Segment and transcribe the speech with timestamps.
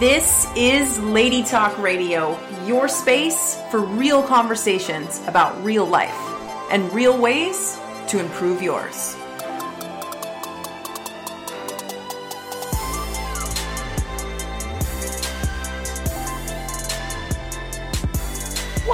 [0.00, 6.14] This is Lady Talk Radio, your space for real conversations about real life
[6.70, 7.78] and real ways
[8.08, 9.16] to improve yours.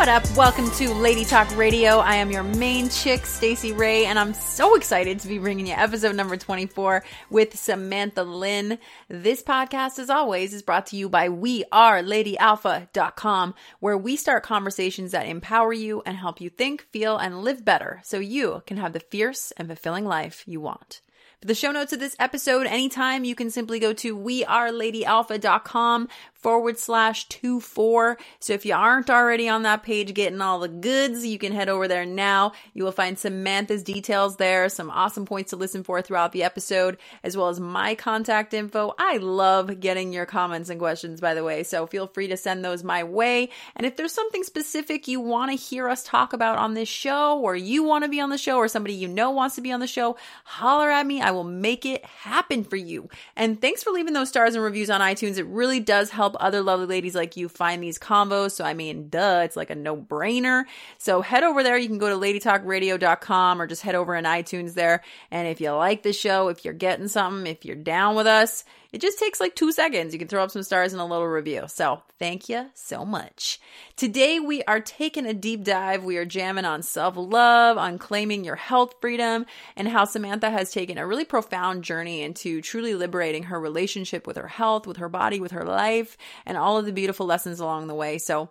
[0.03, 0.37] What up?
[0.37, 1.99] Welcome to Lady Talk Radio.
[1.99, 5.75] I am your main chick, Stacy Ray, and I'm so excited to be bringing you
[5.75, 8.81] episode number 24 with Samantha Lynn.
[9.07, 15.29] This podcast, as always, is brought to you by WeAreLadyAlpha.com, where we start conversations that
[15.29, 18.99] empower you and help you think, feel, and live better so you can have the
[18.99, 21.01] fierce and fulfilling life you want.
[21.43, 26.09] For the show notes of this episode, anytime you can simply go to weareladyalpha.com
[26.43, 28.19] forward slash two four.
[28.41, 31.69] So if you aren't already on that page getting all the goods, you can head
[31.69, 32.53] over there now.
[32.75, 36.99] You will find Samantha's details there, some awesome points to listen for throughout the episode,
[37.23, 38.95] as well as my contact info.
[38.99, 41.63] I love getting your comments and questions, by the way.
[41.63, 43.51] So feel free to send those my way.
[43.77, 47.39] And if there's something specific you want to hear us talk about on this show,
[47.39, 49.73] or you want to be on the show, or somebody you know wants to be
[49.73, 51.21] on the show, holler at me.
[51.21, 53.09] I will make it happen for you.
[53.37, 55.39] And thanks for leaving those stars and reviews on iTunes.
[55.39, 58.53] It really does help help other lovely ladies like you find these combos.
[58.53, 60.65] So, I mean, duh, it's like a no brainer.
[60.99, 61.77] So, head over there.
[61.77, 65.03] You can go to ladytalkradio.com or just head over in iTunes there.
[65.31, 68.65] And if you like the show, if you're getting something, if you're down with us,
[68.93, 70.13] it just takes like two seconds.
[70.13, 71.65] You can throw up some stars and a little review.
[71.67, 73.59] So thank you so much.
[73.97, 76.05] Today we are taking a deep dive.
[76.05, 80.71] We are jamming on self love, on claiming your health freedom, and how Samantha has
[80.71, 85.09] taken a really profound journey into truly liberating her relationship with her health, with her
[85.09, 88.19] body, with her life, and all of the beautiful lessons along the way.
[88.19, 88.51] So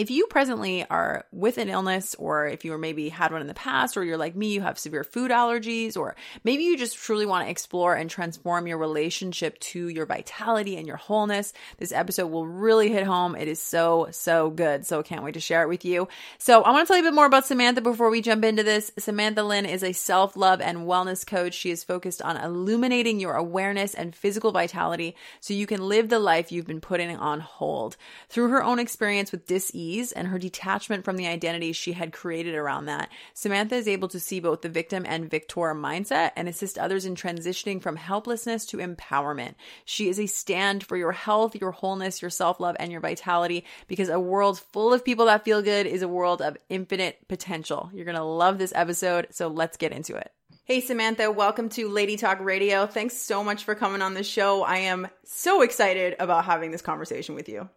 [0.00, 3.52] if you presently are with an illness, or if you maybe had one in the
[3.52, 7.26] past, or you're like me, you have severe food allergies, or maybe you just truly
[7.26, 12.28] want to explore and transform your relationship to your vitality and your wholeness, this episode
[12.28, 13.36] will really hit home.
[13.36, 14.86] It is so, so good.
[14.86, 16.08] So I can't wait to share it with you.
[16.38, 18.62] So I want to tell you a bit more about Samantha before we jump into
[18.62, 18.90] this.
[18.98, 21.52] Samantha Lynn is a self love and wellness coach.
[21.52, 26.18] She is focused on illuminating your awareness and physical vitality so you can live the
[26.18, 27.98] life you've been putting on hold.
[28.30, 32.12] Through her own experience with dis-ease, ease and her detachment from the identity she had
[32.12, 36.48] created around that, Samantha is able to see both the victim and victor mindset and
[36.48, 39.54] assist others in transitioning from helplessness to empowerment.
[39.84, 43.64] She is a stand for your health, your wholeness, your self love, and your vitality
[43.88, 47.90] because a world full of people that feel good is a world of infinite potential.
[47.92, 50.32] You're going to love this episode, so let's get into it.
[50.64, 52.86] Hey, Samantha, welcome to Lady Talk Radio.
[52.86, 54.62] Thanks so much for coming on the show.
[54.62, 57.68] I am so excited about having this conversation with you.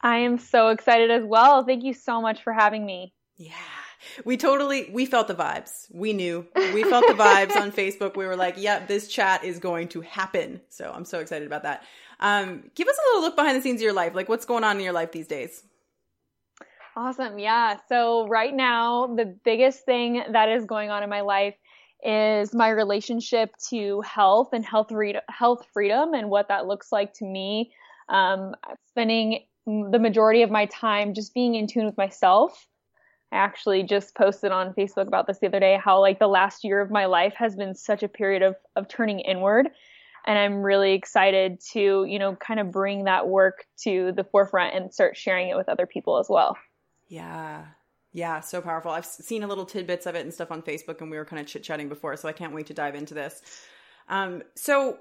[0.00, 1.64] I am so excited as well.
[1.64, 3.12] Thank you so much for having me.
[3.36, 3.54] Yeah.
[4.24, 5.86] We totally we felt the vibes.
[5.92, 6.46] We knew.
[6.54, 8.16] We felt the vibes on Facebook.
[8.16, 11.46] We were like, "Yep, yeah, this chat is going to happen." So, I'm so excited
[11.46, 11.82] about that.
[12.20, 14.14] Um, give us a little look behind the scenes of your life.
[14.14, 15.62] Like what's going on in your life these days?
[16.96, 17.38] Awesome.
[17.38, 17.76] Yeah.
[17.88, 21.54] So, right now, the biggest thing that is going on in my life
[22.02, 27.12] is my relationship to health and health re- health freedom and what that looks like
[27.14, 27.72] to me.
[28.08, 28.54] Um,
[28.88, 32.66] spending the majority of my time just being in tune with myself.
[33.32, 36.62] I actually just posted on Facebook about this the other day how like the last
[36.62, 39.68] year of my life has been such a period of of turning inward
[40.26, 44.74] and I'm really excited to, you know, kind of bring that work to the forefront
[44.74, 46.56] and start sharing it with other people as well.
[47.06, 47.64] Yeah.
[48.12, 48.90] Yeah, so powerful.
[48.90, 51.40] I've seen a little tidbits of it and stuff on Facebook and we were kind
[51.40, 53.42] of chit-chatting before, so I can't wait to dive into this.
[54.08, 54.98] Um so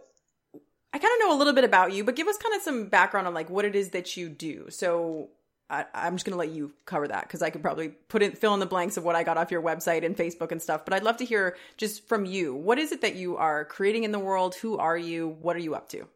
[0.96, 2.86] I kind of know a little bit about you, but give us kind of some
[2.86, 4.68] background on like what it is that you do.
[4.70, 5.28] So
[5.70, 8.32] I, am just going to let you cover that because I could probably put in
[8.32, 10.86] fill in the blanks of what I got off your website and Facebook and stuff.
[10.86, 12.56] But I'd love to hear just from you.
[12.56, 14.56] What is it that you are creating in the world?
[14.56, 15.36] Who are you?
[15.42, 16.08] What are you up to?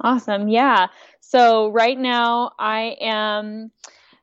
[0.00, 0.48] Awesome.
[0.48, 0.86] Yeah.
[1.20, 3.72] So right now I am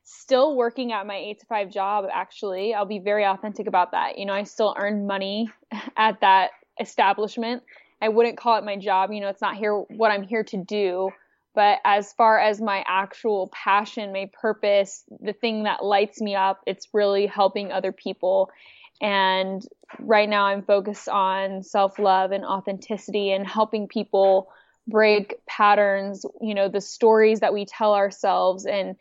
[0.03, 2.05] still working at my eight to five job.
[2.11, 4.17] Actually, I'll be very authentic about that.
[4.17, 5.51] You know, I still earn money
[5.95, 7.61] at that establishment
[8.03, 9.13] I wouldn't call it my job.
[9.13, 11.11] You know, it's not here what I'm here to do.
[11.55, 16.61] But as far as my actual passion, my purpose, the thing that lights me up,
[16.67, 18.49] it's really helping other people.
[19.01, 19.65] And
[19.99, 24.51] right now I'm focused on self love and authenticity and helping people
[24.85, 28.97] break patterns, you know, the stories that we tell ourselves and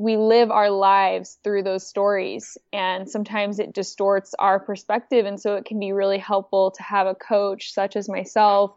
[0.00, 5.56] we live our lives through those stories and sometimes it distorts our perspective and so
[5.56, 8.72] it can be really helpful to have a coach such as myself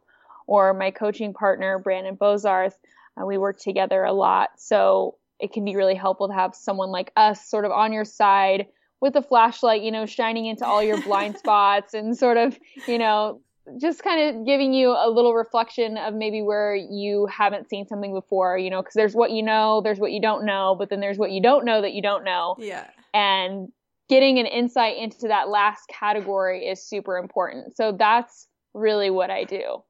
[0.48, 2.74] or my coaching partner brandon bozarth.
[3.16, 6.90] Uh, we work together a lot so it can be really helpful to have someone
[6.90, 8.68] like us sort of on your side
[9.00, 12.98] with a flashlight you know shining into all your blind spots and sort of you
[12.98, 13.40] know
[13.80, 18.14] just kind of giving you a little reflection of maybe where you haven't seen something
[18.14, 21.00] before, you know, because there's what you know, there's what you don't know, but then
[21.00, 22.56] there's what you don't know that you don't know.
[22.60, 22.88] Yeah.
[23.14, 23.70] And
[24.10, 27.76] getting an insight into that last category is super important.
[27.78, 29.84] So that's really what I do.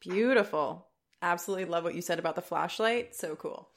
[0.00, 0.86] Beautiful.
[1.22, 3.14] Absolutely love what you said about the flashlight.
[3.14, 3.70] So cool.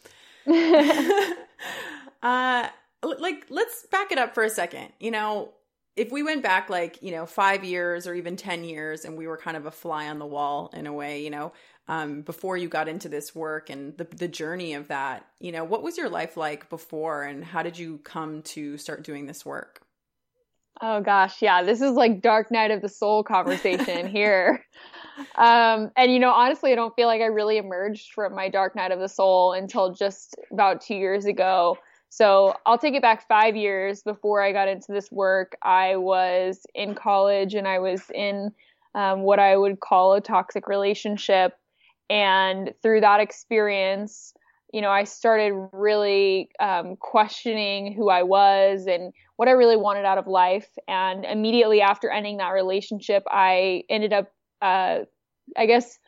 [2.23, 2.67] uh
[3.01, 4.89] like let's back it up for a second.
[4.99, 5.53] You know,
[5.99, 9.27] if we went back like you know five years or even 10 years and we
[9.27, 11.51] were kind of a fly on the wall in a way you know
[11.89, 15.65] um, before you got into this work and the, the journey of that you know
[15.65, 19.45] what was your life like before and how did you come to start doing this
[19.45, 19.81] work?
[20.81, 21.41] Oh gosh.
[21.41, 24.63] Yeah this is like dark night of the soul conversation here.
[25.35, 28.73] Um, and you know honestly i don't feel like i really emerged from my dark
[28.73, 31.77] night of the soul until just about two years ago
[32.09, 35.55] so I'll take it back five years before I got into this work.
[35.61, 38.51] I was in college and I was in
[38.95, 41.53] um, what I would call a toxic relationship.
[42.09, 44.33] And through that experience,
[44.73, 50.05] you know, I started really um, questioning who I was and what I really wanted
[50.05, 50.67] out of life.
[50.87, 54.31] And immediately after ending that relationship, I ended up,
[54.61, 54.99] uh,
[55.55, 55.99] I guess,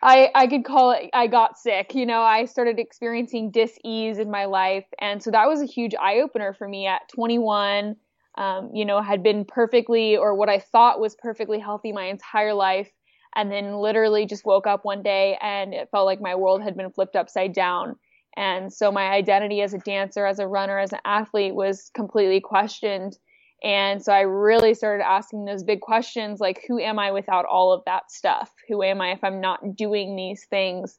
[0.00, 1.94] I, I could call it I got sick.
[1.94, 4.84] You know, I started experiencing dis-ease in my life.
[5.00, 7.96] And so that was a huge eye opener for me at 21.
[8.36, 12.54] Um, you know, had been perfectly or what I thought was perfectly healthy my entire
[12.54, 12.88] life.
[13.34, 16.76] And then literally just woke up one day and it felt like my world had
[16.76, 17.96] been flipped upside down.
[18.36, 22.40] And so my identity as a dancer, as a runner, as an athlete was completely
[22.40, 23.18] questioned.
[23.62, 27.72] And so I really started asking those big questions like, who am I without all
[27.72, 28.52] of that stuff?
[28.68, 30.98] Who am I if I'm not doing these things?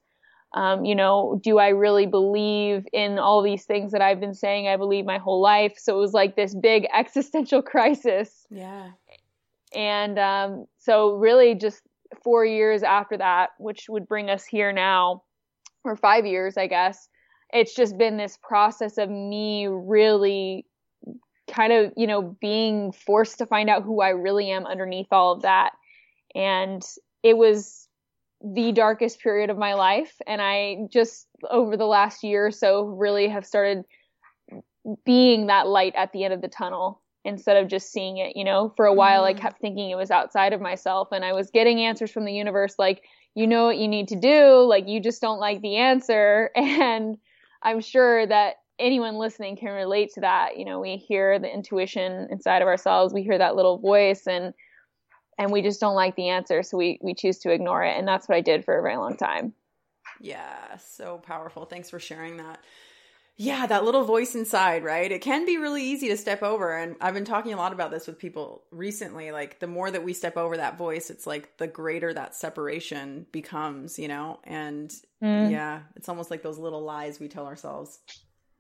[0.54, 4.68] Um, you know, do I really believe in all these things that I've been saying
[4.68, 5.76] I believe my whole life?
[5.78, 8.46] So it was like this big existential crisis.
[8.50, 8.90] Yeah.
[9.74, 11.84] And um, so, really, just
[12.24, 15.22] four years after that, which would bring us here now,
[15.84, 17.08] or five years, I guess,
[17.54, 20.66] it's just been this process of me really
[21.52, 25.34] kind of, you know, being forced to find out who I really am underneath all
[25.34, 25.72] of that.
[26.36, 26.84] And
[27.24, 27.88] it was
[28.42, 30.14] the darkest period of my life.
[30.26, 33.84] And I just, over the last year or so, really have started
[35.06, 38.36] being that light at the end of the tunnel instead of just seeing it.
[38.38, 39.24] You know, for a while.
[39.24, 39.42] I mm-hmm.
[39.42, 42.76] kept thinking it was outside of myself, and I was getting answers from the universe
[42.80, 43.04] like,
[43.36, 46.52] you know what you need to do, like, you just don't like the answer.
[46.56, 47.18] And
[47.62, 50.58] I'm sure that anyone listening can relate to that.
[50.58, 54.54] You know, we hear the intuition inside of ourselves, we hear that little voice and
[55.38, 57.98] and we just don't like the answer, so we we choose to ignore it.
[57.98, 59.54] And that's what I did for a very long time.
[60.20, 61.66] Yeah, so powerful.
[61.66, 62.60] Thanks for sharing that.
[63.42, 65.10] Yeah, that little voice inside, right?
[65.10, 66.76] It can be really easy to step over.
[66.76, 69.32] And I've been talking a lot about this with people recently.
[69.32, 73.28] Like, the more that we step over that voice, it's like the greater that separation
[73.32, 74.42] becomes, you know?
[74.44, 74.94] And
[75.24, 75.50] mm.
[75.50, 78.00] yeah, it's almost like those little lies we tell ourselves.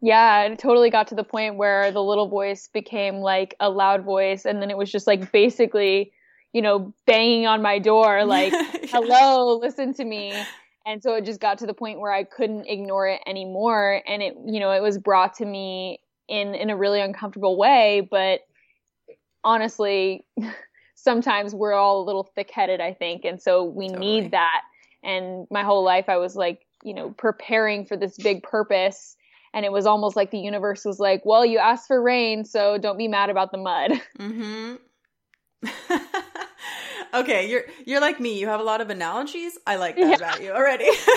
[0.01, 4.03] Yeah, it totally got to the point where the little voice became like a loud
[4.03, 6.13] voice, and then it was just like basically,
[6.53, 8.53] you know, banging on my door, like,
[8.89, 10.33] hello, listen to me.
[10.85, 14.01] And so it just got to the point where I couldn't ignore it anymore.
[14.07, 18.07] And it, you know, it was brought to me in, in a really uncomfortable way.
[18.09, 18.41] But
[19.43, 20.25] honestly,
[20.95, 23.25] sometimes we're all a little thick headed, I think.
[23.25, 24.21] And so we totally.
[24.21, 24.61] need that.
[25.03, 29.15] And my whole life, I was like, you know, preparing for this big purpose
[29.53, 32.77] and it was almost like the universe was like, "Well, you asked for rain, so
[32.77, 34.75] don't be mad about the mud." Mm-hmm.
[37.13, 38.39] okay, you're you're like me.
[38.39, 39.57] You have a lot of analogies.
[39.65, 40.15] I like that yeah.
[40.15, 40.85] about you already.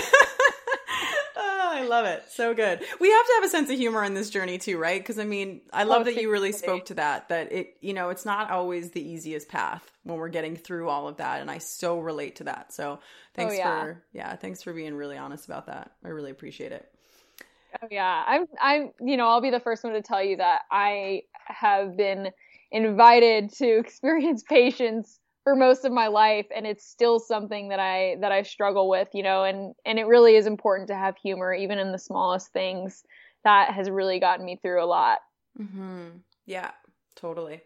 [1.37, 2.25] oh, I love it.
[2.31, 2.81] So good.
[3.01, 5.01] We have to have a sense of humor in this journey too, right?
[5.01, 7.29] Because I mean, I love oh, that you really spoke to that.
[7.29, 11.09] That it, you know, it's not always the easiest path when we're getting through all
[11.09, 12.73] of that, and I so relate to that.
[12.73, 13.01] So
[13.35, 13.83] thanks oh, yeah.
[13.83, 15.93] for yeah, thanks for being really honest about that.
[16.05, 16.92] I really appreciate it.
[17.83, 20.63] Oh yeah, I'm I'm you know I'll be the first one to tell you that
[20.71, 22.31] I have been
[22.71, 28.17] invited to experience patience for most of my life and it's still something that I
[28.21, 31.53] that I struggle with, you know, and and it really is important to have humor
[31.55, 33.05] even in the smallest things.
[33.45, 35.19] That has really gotten me through a lot.
[35.59, 36.23] Mhm.
[36.47, 36.73] Yeah,
[37.17, 37.63] totally.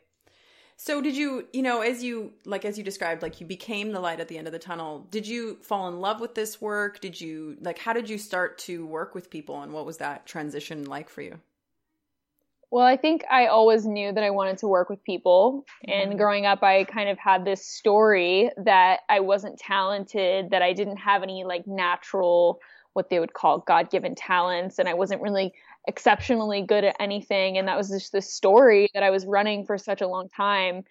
[0.78, 4.00] So did you, you know, as you like as you described like you became the
[4.00, 5.06] light at the end of the tunnel.
[5.10, 7.00] Did you fall in love with this work?
[7.00, 10.26] Did you like how did you start to work with people and what was that
[10.26, 11.40] transition like for you?
[12.70, 15.64] Well, I think I always knew that I wanted to work with people.
[15.88, 16.10] Mm-hmm.
[16.10, 20.72] And growing up, I kind of had this story that I wasn't talented, that I
[20.72, 22.60] didn't have any like natural,
[22.92, 24.78] what they would call God given talents.
[24.78, 25.54] And I wasn't really
[25.86, 29.78] exceptionally good at anything and that was just the story that I was running for
[29.78, 30.84] such a long time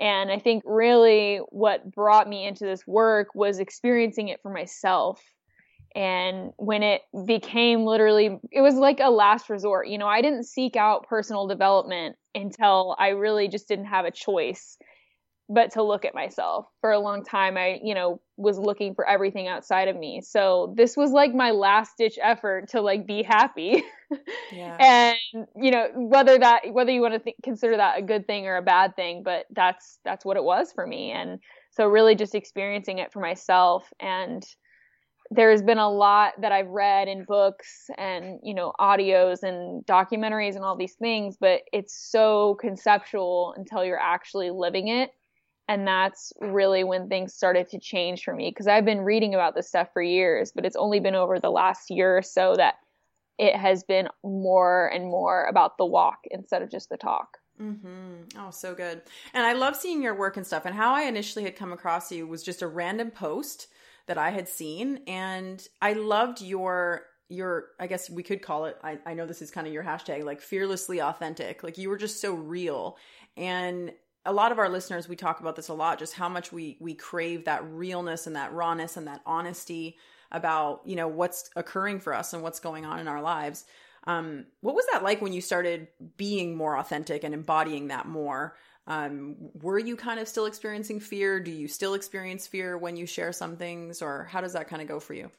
[0.00, 5.22] And I think really what brought me into this work was experiencing it for myself.
[5.94, 9.88] And when it became literally, it was like a last resort.
[9.88, 14.10] You know, I didn't seek out personal development until I really just didn't have a
[14.12, 14.78] choice
[15.48, 19.06] but to look at myself for a long time i you know was looking for
[19.06, 20.20] everything outside of me.
[20.22, 23.84] So this was like my last ditch effort to like be happy.
[24.52, 24.76] Yeah.
[24.80, 28.48] and you know whether that whether you want to th- consider that a good thing
[28.48, 31.12] or a bad thing but that's that's what it was for me.
[31.12, 31.38] And
[31.70, 33.88] so really just experiencing it for myself.
[34.00, 34.44] And
[35.30, 40.56] there's been a lot that I've read in books and you know audios and documentaries
[40.56, 45.10] and all these things but it's so conceptual until you're actually living it
[45.70, 49.54] and that's really when things started to change for me because I've been reading about
[49.54, 52.74] this stuff for years, but it's only been over the last year or so that
[53.38, 57.38] it has been more and more about the walk instead of just the talk.
[57.62, 58.36] Mm-hmm.
[58.36, 59.02] Oh, so good.
[59.32, 60.66] And I love seeing your work and stuff.
[60.66, 63.68] And how I initially had come across you was just a random post
[64.08, 68.76] that I had seen, and I loved your your I guess we could call it.
[68.82, 71.62] I, I know this is kind of your hashtag, like fearlessly authentic.
[71.62, 72.96] Like you were just so real,
[73.36, 73.92] and
[74.26, 76.76] a lot of our listeners we talk about this a lot just how much we
[76.80, 79.96] we crave that realness and that rawness and that honesty
[80.32, 83.64] about you know what's occurring for us and what's going on in our lives.
[84.04, 88.56] Um, what was that like when you started being more authentic and embodying that more?
[88.86, 91.38] Um, were you kind of still experiencing fear?
[91.38, 94.80] Do you still experience fear when you share some things or how does that kind
[94.80, 95.30] of go for you?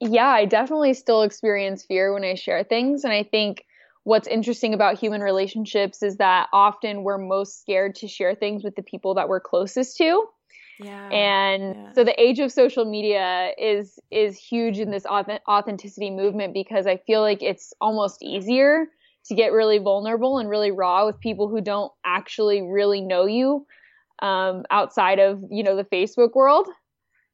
[0.00, 3.64] Yeah i definitely still experience fear when i share things and i think
[4.04, 8.76] what's interesting about human relationships is that often we're most scared to share things with
[8.76, 10.24] the people that we're closest to.
[10.78, 11.08] Yeah.
[11.08, 11.92] And yeah.
[11.92, 16.98] so the age of social media is is huge in this authenticity movement because I
[16.98, 18.86] feel like it's almost easier
[19.26, 23.66] to get really vulnerable and really raw with people who don't actually really know you
[24.20, 26.68] um, outside of you know the Facebook world.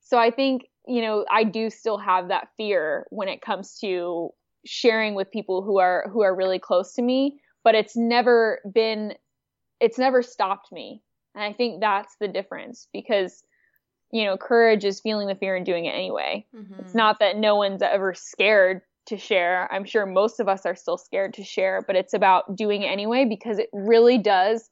[0.01, 4.31] So I think you know I do still have that fear when it comes to
[4.65, 9.15] sharing with people who are who are really close to me but it's never been
[9.81, 11.03] it's never stopped me.
[11.35, 13.43] And i think that's the difference because
[14.13, 16.47] you know courage is feeling the fear and doing it anyway.
[16.55, 16.81] Mm-hmm.
[16.81, 19.69] it's not that no one's ever scared to share.
[19.73, 22.89] I'm sure most of us are still scared to share but it's about doing it
[22.89, 24.69] anyway because it really does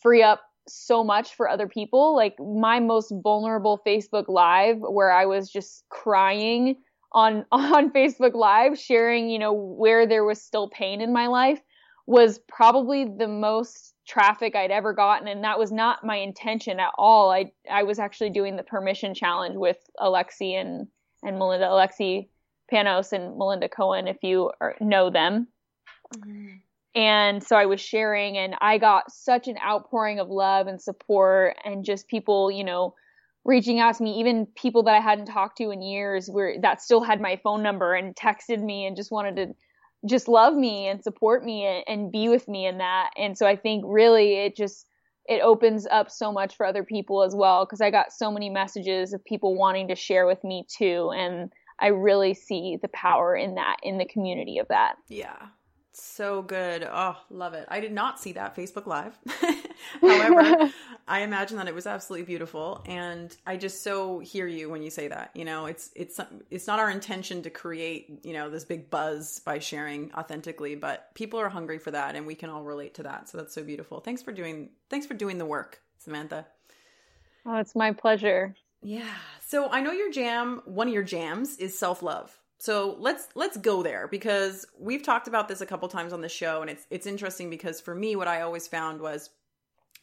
[0.00, 2.14] free up so much for other people.
[2.14, 6.76] Like my most vulnerable facebook live where i was just crying
[7.12, 11.60] on on Facebook Live sharing, you know, where there was still pain in my life
[12.06, 16.90] was probably the most traffic I'd ever gotten and that was not my intention at
[16.98, 17.30] all.
[17.30, 20.88] I I was actually doing the permission challenge with Alexi and
[21.22, 22.28] and Melinda Alexi
[22.72, 25.46] Panos and Melinda Cohen if you are, know them.
[26.16, 26.56] Mm-hmm.
[26.94, 31.56] And so I was sharing and I got such an outpouring of love and support
[31.64, 32.94] and just people, you know,
[33.44, 36.80] reaching out to me, even people that I hadn't talked to in years where that
[36.80, 39.54] still had my phone number and texted me and just wanted to
[40.08, 43.10] just love me and support me and, and be with me in that.
[43.16, 44.86] And so I think really it just
[45.26, 48.50] it opens up so much for other people as well because I got so many
[48.50, 53.34] messages of people wanting to share with me too and I really see the power
[53.34, 54.94] in that in the community of that.
[55.08, 55.36] Yeah.
[55.94, 56.88] So good.
[56.90, 57.66] Oh, love it.
[57.68, 59.18] I did not see that Facebook Live.
[60.00, 60.72] However,
[61.08, 64.88] I imagine that it was absolutely beautiful and I just so hear you when you
[64.88, 65.32] say that.
[65.34, 66.18] You know, it's it's
[66.50, 71.14] it's not our intention to create, you know, this big buzz by sharing authentically, but
[71.14, 73.28] people are hungry for that and we can all relate to that.
[73.28, 74.00] So that's so beautiful.
[74.00, 76.46] Thanks for doing thanks for doing the work, Samantha.
[77.44, 78.54] Oh, it's my pleasure.
[78.80, 79.14] Yeah.
[79.40, 82.38] So I know your jam, one of your jams is self-love.
[82.62, 86.28] So let's let's go there because we've talked about this a couple times on the
[86.28, 89.30] show and it's it's interesting because for me what I always found was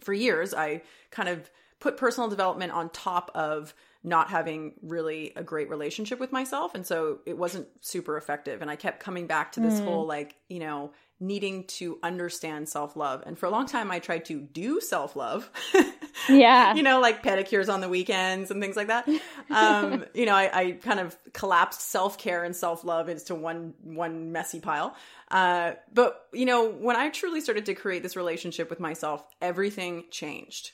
[0.01, 1.49] for years I kind of
[1.79, 3.73] put personal development on top of
[4.03, 8.69] not having really a great relationship with myself and so it wasn't super effective and
[8.69, 9.85] I kept coming back to this mm.
[9.85, 13.23] whole like, you know, needing to understand self-love.
[13.25, 15.49] And for a long time I tried to do self-love.
[16.27, 16.73] yeah.
[16.75, 19.07] you know, like pedicures on the weekends and things like that.
[19.49, 24.59] Um, you know, I, I kind of collapsed self-care and self-love into one one messy
[24.59, 24.95] pile.
[25.29, 30.05] Uh, but you know, when I truly started to create this relationship with myself, everything
[30.11, 30.71] changed.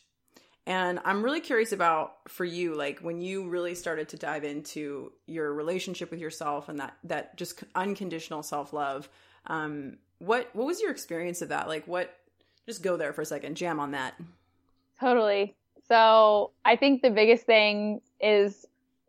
[0.67, 5.11] And I'm really curious about for you, like when you really started to dive into
[5.27, 9.07] your relationship with yourself and that that just unconditional self love.
[9.47, 11.67] Um, what what was your experience of that?
[11.67, 12.15] Like, what?
[12.65, 14.15] Just go there for a second, jam on that.
[14.99, 15.55] Totally.
[15.87, 18.65] So I think the biggest thing is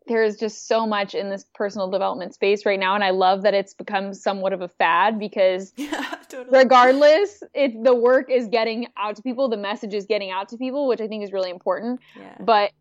[0.07, 3.53] there's just so much in this personal development space right now and i love that
[3.53, 6.59] it's become somewhat of a fad because yeah, totally.
[6.59, 10.57] regardless it the work is getting out to people the message is getting out to
[10.57, 12.35] people which i think is really important yeah.
[12.39, 12.71] but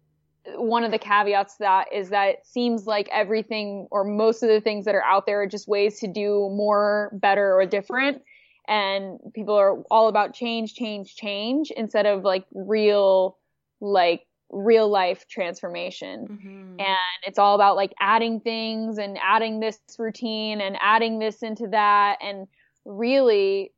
[0.54, 4.48] one of the caveats to that is that it seems like everything or most of
[4.48, 8.22] the things that are out there are just ways to do more better or different
[8.68, 13.38] and people are all about change change change instead of like real
[13.80, 16.28] like real life transformation.
[16.28, 16.80] Mm-hmm.
[16.80, 21.68] And it's all about like adding things and adding this routine and adding this into
[21.68, 22.18] that.
[22.22, 22.46] And
[22.84, 23.72] really,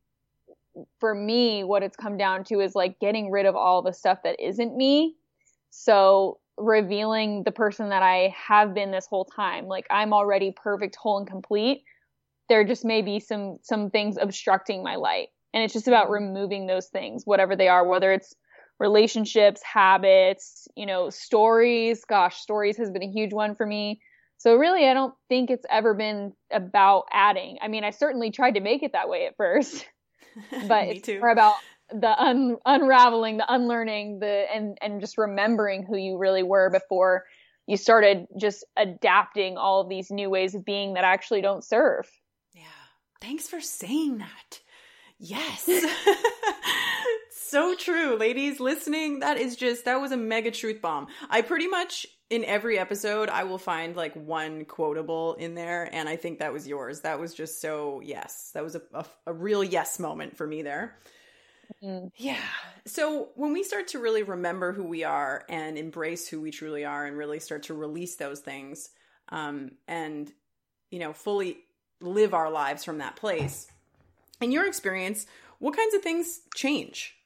[1.00, 4.22] for me, what it's come down to is like getting rid of all the stuff
[4.24, 5.16] that isn't me.
[5.70, 9.66] So revealing the person that I have been this whole time.
[9.66, 11.84] Like I'm already perfect, whole and complete.
[12.48, 15.28] There just may be some some things obstructing my light.
[15.54, 16.24] And it's just about mm-hmm.
[16.24, 18.34] removing those things, whatever they are, whether it's
[18.78, 22.04] relationships, habits, you know, stories.
[22.04, 24.00] Gosh, stories has been a huge one for me.
[24.36, 27.58] So really, I don't think it's ever been about adding.
[27.60, 29.84] I mean, I certainly tried to make it that way at first,
[30.68, 31.18] but it's too.
[31.18, 31.54] more about
[31.90, 37.24] the un- unraveling, the unlearning, the and and just remembering who you really were before
[37.68, 42.08] you started just adapting all of these new ways of being that actually don't serve.
[43.20, 44.60] Thanks for saying that.
[45.18, 45.68] Yes.
[47.30, 49.20] so true, ladies listening.
[49.20, 51.08] That is just that was a mega truth bomb.
[51.28, 56.08] I pretty much in every episode I will find like one quotable in there, and
[56.08, 57.00] I think that was yours.
[57.00, 58.50] That was just so yes.
[58.54, 60.98] That was a a, a real yes moment for me there.
[61.82, 62.10] Mm.
[62.16, 62.36] Yeah.
[62.86, 66.84] So when we start to really remember who we are and embrace who we truly
[66.84, 68.90] are, and really start to release those things,
[69.30, 70.32] um, and
[70.90, 71.58] you know, fully
[72.00, 73.68] live our lives from that place.
[74.40, 75.26] In your experience,
[75.58, 77.16] what kinds of things change?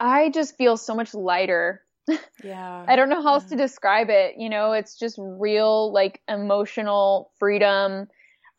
[0.00, 1.82] I just feel so much lighter.
[2.42, 2.84] Yeah.
[2.86, 4.36] I don't know how else to describe it.
[4.38, 8.06] You know, it's just real, like, emotional freedom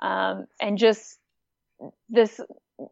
[0.01, 1.17] um, and just
[2.09, 2.39] this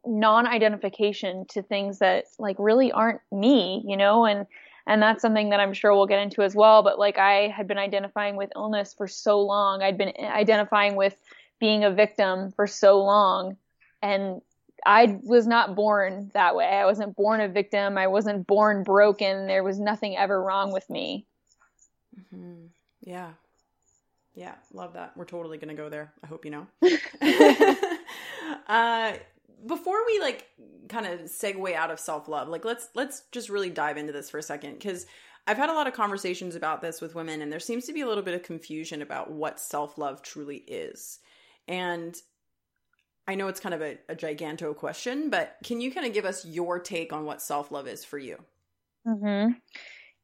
[0.06, 4.25] non identification to things that, like, really aren't me, you know?
[4.25, 4.48] And,
[4.88, 6.82] and that's something that I'm sure we'll get into as well.
[6.82, 11.15] But, like, I had been identifying with illness for so long, I'd been identifying with
[11.60, 13.58] being a victim for so long.
[14.02, 14.41] And
[14.86, 16.65] I was not born that way.
[16.65, 17.97] I wasn't born a victim.
[17.97, 19.47] I wasn't born broken.
[19.47, 21.26] There was nothing ever wrong with me.
[22.17, 22.67] Mm-hmm.
[23.02, 23.32] Yeah.
[24.36, 24.56] Yeah.
[24.71, 25.17] Love that.
[25.17, 26.13] We're totally going to go there.
[26.23, 26.67] I hope you know.
[28.67, 29.13] uh,
[29.65, 30.48] before we like
[30.89, 34.38] kind of segue out of self-love, like let's, let's just really dive into this for
[34.38, 34.80] a second.
[34.80, 35.06] Cause
[35.48, 38.02] I've had a lot of conversations about this with women and there seems to be
[38.02, 41.20] a little bit of confusion about what self-love truly is.
[41.67, 42.15] And
[43.28, 46.26] I know it's kind of a, a giganto question, but can you kind of give
[46.26, 48.38] us your take on what self love is for you?
[49.06, 49.52] Mm-hmm.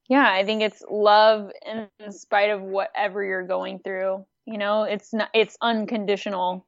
[0.10, 4.26] Yeah, I think it's love in spite of whatever you're going through.
[4.46, 6.65] You know, it's not, it's unconditional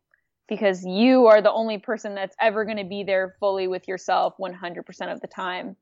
[0.47, 4.35] because you are the only person that's ever going to be there fully with yourself
[4.39, 5.75] 100% of the time.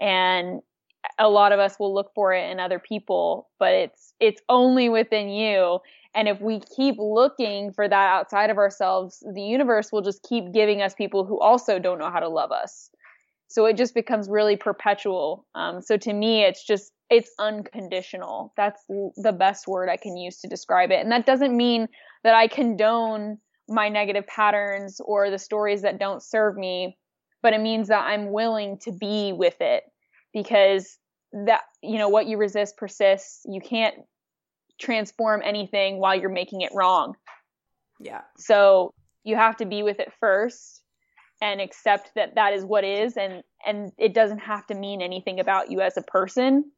[0.00, 0.60] And
[1.18, 4.88] a lot of us will look for it in other people, but it's, it's only
[4.88, 5.80] within you.
[6.14, 10.52] And if we keep looking for that outside of ourselves, the universe will just keep
[10.52, 12.90] giving us people who also don't know how to love us.
[13.48, 15.46] So it just becomes really perpetual.
[15.54, 18.52] Um, so to me, it's just, it's unconditional.
[18.56, 21.00] That's the best word I can use to describe it.
[21.00, 21.88] And that doesn't mean
[22.22, 26.98] that I condone my negative patterns or the stories that don't serve me,
[27.42, 29.84] but it means that I'm willing to be with it
[30.32, 30.98] because
[31.32, 33.42] that, you know, what you resist persists.
[33.44, 33.94] You can't
[34.80, 37.14] transform anything while you're making it wrong.
[38.00, 38.22] Yeah.
[38.36, 38.92] So
[39.24, 40.82] you have to be with it first
[41.40, 45.40] and accept that that is what is and and it doesn't have to mean anything
[45.40, 46.70] about you as a person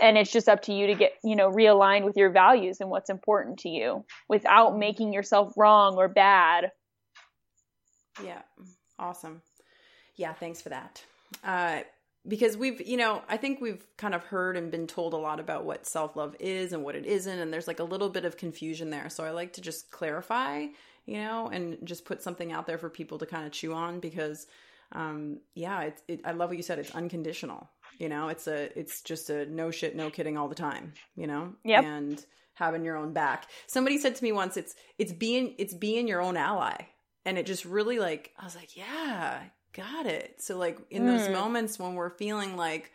[0.00, 2.90] and it's just up to you to get you know realigned with your values and
[2.90, 6.70] what's important to you without making yourself wrong or bad.
[8.22, 8.42] Yeah.
[8.98, 9.42] Awesome.
[10.16, 11.02] Yeah thanks for that.
[11.44, 11.80] Uh
[12.28, 15.40] because we've you know i think we've kind of heard and been told a lot
[15.40, 18.36] about what self-love is and what it isn't and there's like a little bit of
[18.36, 19.08] confusion there.
[19.08, 20.66] So i like to just clarify
[21.06, 24.00] you know and just put something out there for people to kind of chew on
[24.00, 24.46] because
[24.92, 27.68] um yeah it, it, i love what you said it's unconditional
[28.00, 31.26] you know it's a it's just a no shit no kidding all the time you
[31.26, 31.82] know Yeah.
[31.82, 36.08] and having your own back somebody said to me once it's it's being it's being
[36.08, 36.76] your own ally
[37.24, 39.40] and it just really like i was like yeah
[39.72, 40.36] got it.
[40.38, 41.32] So like in those mm.
[41.32, 42.92] moments when we're feeling like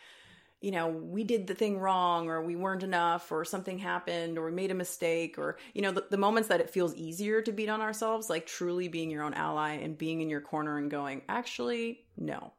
[0.61, 4.45] you know, we did the thing wrong or we weren't enough or something happened or
[4.45, 7.51] we made a mistake or, you know, the, the, moments that it feels easier to
[7.51, 10.89] beat on ourselves, like truly being your own ally and being in your corner and
[10.89, 12.51] going, actually, no,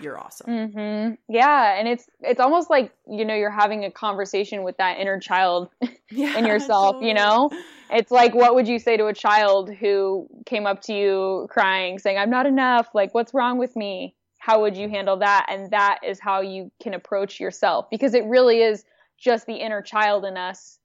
[0.00, 0.46] you're awesome.
[0.48, 1.14] Mm-hmm.
[1.32, 5.20] Yeah, and it's it's almost like you know you're having a conversation with that inner
[5.20, 5.68] child
[6.10, 6.96] yeah, in yourself.
[6.96, 7.08] Totally.
[7.08, 7.50] You know,
[7.90, 11.98] it's like what would you say to a child who came up to you crying,
[11.98, 12.88] saying, "I'm not enough.
[12.94, 15.46] Like, what's wrong with me?" How would you handle that?
[15.48, 18.84] And that is how you can approach yourself because it really is
[19.16, 20.78] just the inner child in us,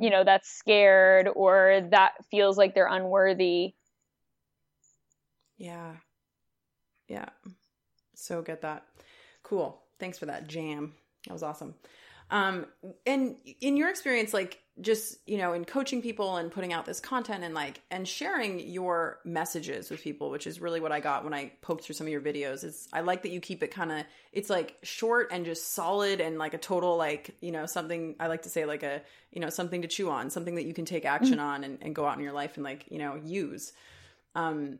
[0.00, 3.74] you know, that's scared or that feels like they're unworthy.
[5.58, 5.96] Yeah.
[7.06, 7.28] Yeah.
[8.22, 8.84] So get that.
[9.42, 9.80] Cool.
[9.98, 10.94] Thanks for that jam.
[11.26, 11.74] That was awesome.
[12.30, 12.66] Um,
[13.06, 16.98] and in your experience, like just you know, in coaching people and putting out this
[16.98, 21.24] content and like and sharing your messages with people, which is really what I got
[21.24, 22.64] when I poked through some of your videos.
[22.64, 26.22] Is I like that you keep it kind of it's like short and just solid
[26.22, 29.40] and like a total like you know something I like to say like a you
[29.40, 31.46] know something to chew on, something that you can take action mm-hmm.
[31.46, 33.74] on and, and go out in your life and like you know use.
[34.34, 34.78] Um,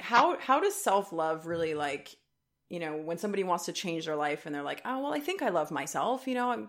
[0.00, 2.16] how how does self love really like
[2.68, 5.20] you know, when somebody wants to change their life and they're like, oh, well, I
[5.20, 6.68] think I love myself, you know, I'm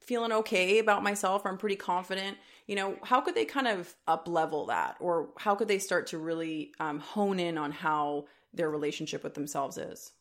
[0.00, 4.28] feeling okay about myself, I'm pretty confident, you know, how could they kind of up
[4.28, 4.96] level that?
[5.00, 9.34] Or how could they start to really um, hone in on how their relationship with
[9.34, 10.12] themselves is?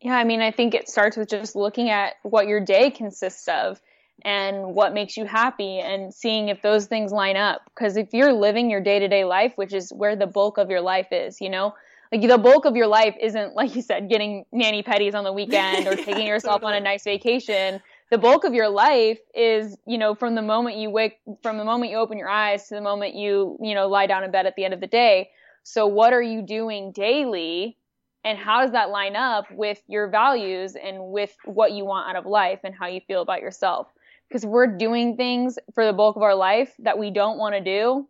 [0.00, 3.46] Yeah, I mean, I think it starts with just looking at what your day consists
[3.48, 3.80] of
[4.24, 7.62] and what makes you happy and seeing if those things line up.
[7.66, 10.70] Because if you're living your day to day life, which is where the bulk of
[10.70, 11.74] your life is, you know,
[12.12, 15.32] like the bulk of your life isn't like you said getting mani pedis on the
[15.32, 16.74] weekend or taking yourself totally.
[16.74, 17.80] on a nice vacation.
[18.10, 21.64] The bulk of your life is you know from the moment you wake from the
[21.64, 24.46] moment you open your eyes to the moment you you know lie down in bed
[24.46, 25.30] at the end of the day.
[25.64, 27.78] So what are you doing daily
[28.24, 32.16] and how does that line up with your values and with what you want out
[32.16, 33.88] of life and how you feel about yourself?
[34.28, 37.60] Because we're doing things for the bulk of our life that we don't want to
[37.60, 38.06] do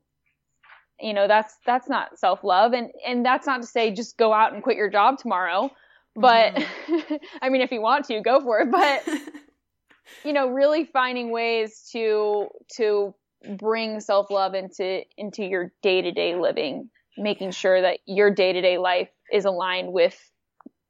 [1.03, 2.73] you know that's that's not self-love.
[2.73, 5.71] And and that's not to say just go out and quit your job tomorrow
[6.15, 7.15] but mm-hmm.
[7.43, 8.71] i mean if you want to go for it.
[8.71, 9.07] But
[10.25, 13.15] you know really finding ways to to
[13.57, 19.93] bring self-love into into your day-to-day living making sure that your day-to-day life is aligned
[19.93, 20.19] with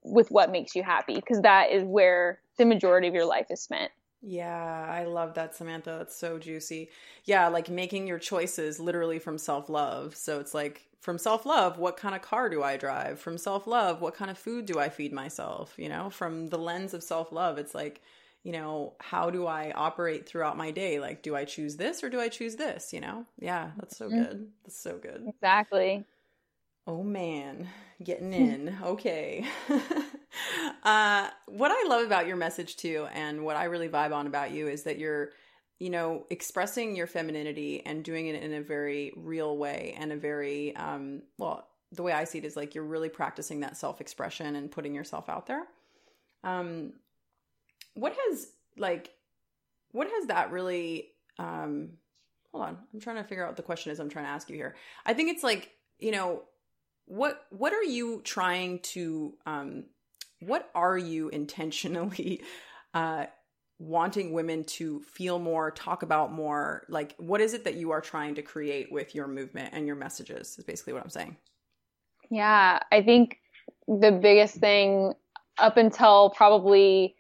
[0.04, 3.62] with what makes you happy because that is where the majority of your life is
[3.62, 3.90] spent
[4.22, 5.96] yeah, I love that, Samantha.
[5.98, 6.90] That's so juicy.
[7.24, 10.16] Yeah, like making your choices literally from self love.
[10.16, 13.18] So it's like, from self love, what kind of car do I drive?
[13.20, 15.74] From self love, what kind of food do I feed myself?
[15.76, 18.00] You know, from the lens of self love, it's like,
[18.44, 21.00] you know, how do I operate throughout my day?
[21.00, 22.92] Like, do I choose this or do I choose this?
[22.92, 23.26] You know?
[23.40, 24.22] Yeah, that's so mm-hmm.
[24.22, 24.48] good.
[24.64, 25.24] That's so good.
[25.28, 26.04] Exactly.
[26.86, 27.68] Oh man,
[28.02, 28.76] getting in.
[28.84, 29.46] okay.
[30.82, 34.52] uh, what I love about your message too, and what I really vibe on about
[34.52, 35.30] you is that you're,
[35.78, 40.16] you know, expressing your femininity and doing it in a very real way and a
[40.16, 44.00] very, um, well, the way I see it is like you're really practicing that self
[44.00, 45.64] expression and putting yourself out there.
[46.44, 46.94] Um,
[47.94, 48.46] what has
[48.78, 49.10] like,
[49.90, 51.90] what has that really, um,
[52.52, 54.48] hold on, I'm trying to figure out what the question is I'm trying to ask
[54.48, 54.76] you here.
[55.04, 56.42] I think it's like, you know,
[57.06, 59.84] what what are you trying to um
[60.46, 62.42] what are you intentionally
[62.94, 63.26] uh
[63.78, 68.00] wanting women to feel more talk about more like what is it that you are
[68.00, 71.36] trying to create with your movement and your messages is basically what i'm saying
[72.30, 73.38] yeah i think
[73.88, 75.12] the biggest thing
[75.58, 77.16] up until probably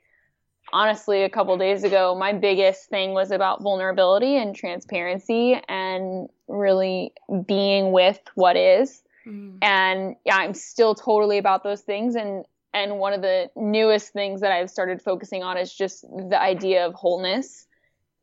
[0.72, 7.12] honestly a couple days ago my biggest thing was about vulnerability and transparency and really
[7.46, 9.58] being with what is Mm.
[9.62, 12.14] And yeah, I'm still totally about those things.
[12.14, 16.40] And, and one of the newest things that I've started focusing on is just the
[16.40, 17.66] idea of wholeness.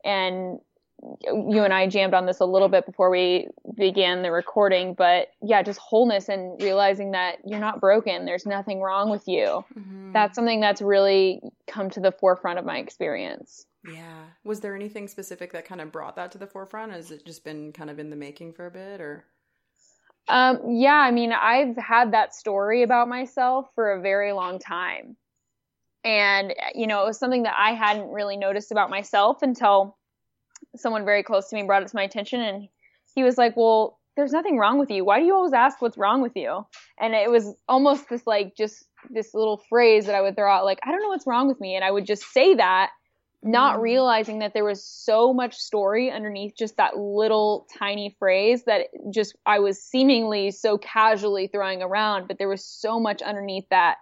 [0.04, 0.58] And
[1.22, 5.28] you and I jammed on this a little bit before we began the recording, but
[5.42, 8.26] yeah, just wholeness and realizing that you're not broken.
[8.26, 9.64] There's nothing wrong with you.
[9.78, 10.12] Mm-hmm.
[10.12, 13.64] That's something that's really come to the forefront of my experience.
[13.90, 14.24] Yeah.
[14.44, 16.92] Was there anything specific that kind of brought that to the forefront?
[16.92, 19.24] Or has it just been kind of in the making for a bit or?
[20.28, 25.16] Um, yeah, I mean, I've had that story about myself for a very long time.
[26.04, 29.98] And, you know, it was something that I hadn't really noticed about myself until
[30.76, 32.40] someone very close to me brought it to my attention.
[32.40, 32.68] And
[33.14, 35.04] he was like, Well, there's nothing wrong with you.
[35.04, 36.64] Why do you always ask what's wrong with you?
[36.98, 40.64] And it was almost this like just this little phrase that I would throw out,
[40.64, 41.74] like, I don't know what's wrong with me.
[41.74, 42.90] And I would just say that
[43.42, 43.82] not mm.
[43.82, 49.36] realizing that there was so much story underneath just that little tiny phrase that just
[49.46, 53.96] I was seemingly so casually throwing around, but there was so much underneath that.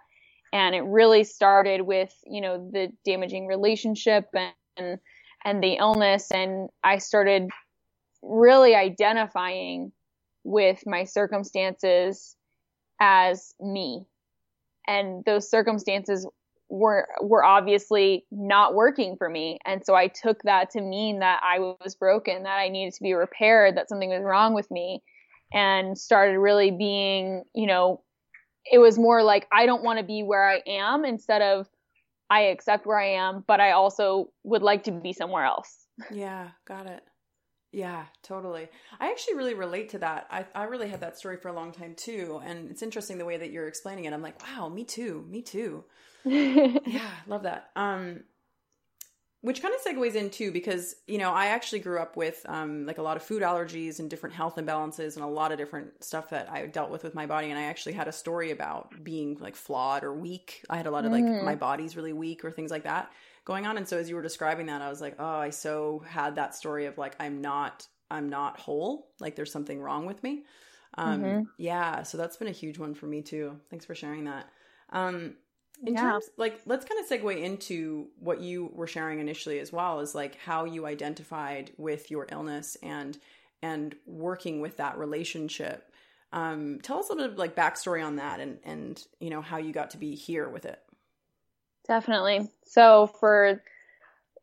[0.51, 4.25] And it really started with, you know, the damaging relationship
[4.77, 4.97] and,
[5.45, 6.31] and the illness.
[6.31, 7.49] And I started
[8.21, 9.91] really identifying
[10.43, 12.35] with my circumstances
[12.99, 14.05] as me.
[14.87, 16.27] And those circumstances
[16.69, 21.41] were were obviously not working for me and so i took that to mean that
[21.43, 25.01] i was broken that i needed to be repaired that something was wrong with me
[25.51, 28.03] and started really being you know
[28.71, 31.67] it was more like i don't want to be where i am instead of
[32.29, 36.49] i accept where i am but i also would like to be somewhere else yeah
[36.67, 37.01] got it
[37.71, 38.67] yeah, totally.
[38.99, 40.25] I actually really relate to that.
[40.31, 42.41] I, I really had that story for a long time too.
[42.43, 44.13] And it's interesting the way that you're explaining it.
[44.13, 45.23] I'm like, wow, me too.
[45.29, 45.83] Me too.
[46.25, 47.69] Yeah, love that.
[47.75, 48.21] Um,
[49.41, 52.85] which kind of segues in too, because, you know, I actually grew up with um,
[52.85, 56.03] like a lot of food allergies and different health imbalances and a lot of different
[56.03, 57.49] stuff that I dealt with with my body.
[57.49, 60.65] And I actually had a story about being like flawed or weak.
[60.69, 61.43] I had a lot of like mm.
[61.45, 63.13] my body's really weak or things like that
[63.45, 63.77] going on.
[63.77, 66.53] And so as you were describing that, I was like, oh, I so had that
[66.53, 69.07] story of like, I'm not, I'm not whole.
[69.21, 70.43] Like there's something wrong with me.
[70.97, 71.41] Um, mm-hmm.
[71.57, 72.03] yeah.
[72.03, 73.57] So that's been a huge one for me too.
[73.69, 74.49] Thanks for sharing that.
[74.89, 75.35] Um,
[75.85, 76.01] in yeah.
[76.01, 80.13] terms like let's kind of segue into what you were sharing initially as well is
[80.13, 83.17] like how you identified with your illness and
[83.61, 85.91] and working with that relationship
[86.31, 89.41] um, tell us a little bit of like backstory on that and and you know
[89.41, 90.79] how you got to be here with it
[91.89, 92.47] Definitely.
[92.65, 93.63] So for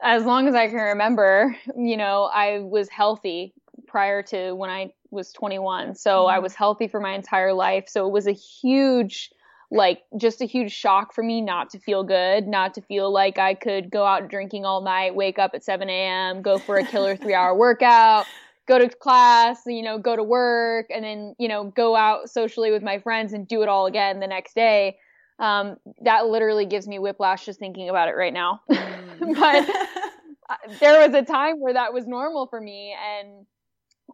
[0.02, 3.54] as long as I can remember, you know, I was healthy
[3.86, 5.94] prior to when I was 21.
[5.94, 6.34] So mm-hmm.
[6.34, 7.88] I was healthy for my entire life.
[7.88, 9.30] So it was a huge
[9.70, 13.38] like just a huge shock for me not to feel good, not to feel like
[13.38, 16.84] I could go out drinking all night, wake up at 7 a.m., go for a
[16.84, 18.26] killer three hour workout,
[18.68, 22.70] go to class, you know, go to work, and then, you know, go out socially
[22.70, 24.96] with my friends and do it all again the next day
[25.38, 28.60] um, that literally gives me whiplash just thinking about it right now.
[29.18, 29.34] Mm.
[29.34, 33.46] but there was a time where that was normal for me, and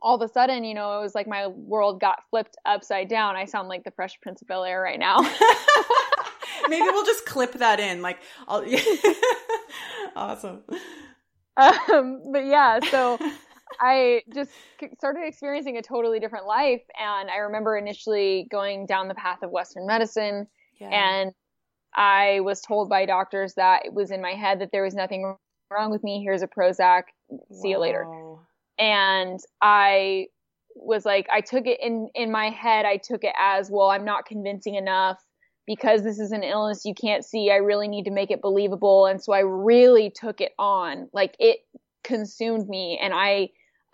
[0.00, 3.36] all of a sudden, you know, it was like my world got flipped upside down.
[3.36, 5.18] I sound like the Fresh Prince of Bel Air right now.
[6.68, 8.02] Maybe we'll just clip that in.
[8.02, 8.64] Like, I'll...
[10.16, 10.62] awesome.
[11.56, 13.18] Um, but yeah, so
[13.80, 14.50] I just
[14.96, 19.50] started experiencing a totally different life, and I remember initially going down the path of
[19.50, 20.46] Western medicine
[20.82, 20.88] yeah.
[20.88, 21.32] And
[21.94, 25.36] I was told by doctors that it was in my head that there was nothing
[25.70, 26.22] wrong with me.
[26.22, 27.04] Here's a Prozac.
[27.50, 28.04] See you later.
[28.78, 30.26] And I
[30.74, 34.04] was like, I took it in, in my head, I took it as, well, I'm
[34.04, 35.22] not convincing enough
[35.66, 37.50] because this is an illness you can't see.
[37.50, 39.06] I really need to make it believable.
[39.06, 41.08] And so I really took it on.
[41.12, 41.58] Like it
[42.02, 43.50] consumed me and I,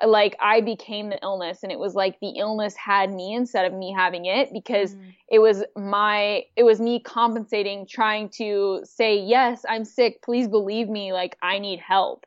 [0.06, 3.76] like I became the illness and it was like the illness had me instead of
[3.76, 5.14] me having it because mm.
[5.28, 10.88] it was my it was me compensating trying to say yes I'm sick please believe
[10.88, 12.26] me like I need help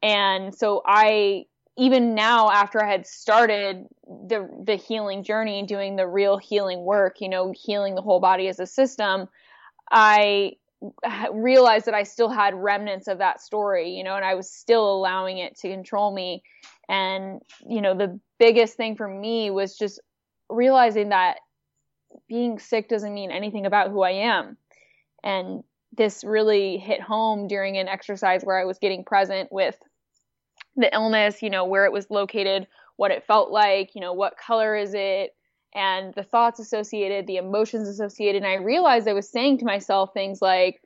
[0.00, 1.46] and so I
[1.78, 7.20] even now after I had started the the healing journey doing the real healing work
[7.20, 9.28] you know healing the whole body as a system
[9.90, 10.52] I
[11.32, 14.90] realized that I still had remnants of that story, you know, and I was still
[14.92, 16.42] allowing it to control me.
[16.88, 20.00] And, you know, the biggest thing for me was just
[20.48, 21.38] realizing that
[22.28, 24.56] being sick doesn't mean anything about who I am.
[25.22, 25.62] And
[25.96, 29.76] this really hit home during an exercise where I was getting present with
[30.76, 34.36] the illness, you know, where it was located, what it felt like, you know, what
[34.36, 35.34] color is it,
[35.74, 38.42] and the thoughts associated, the emotions associated.
[38.42, 40.82] And I realized I was saying to myself things like,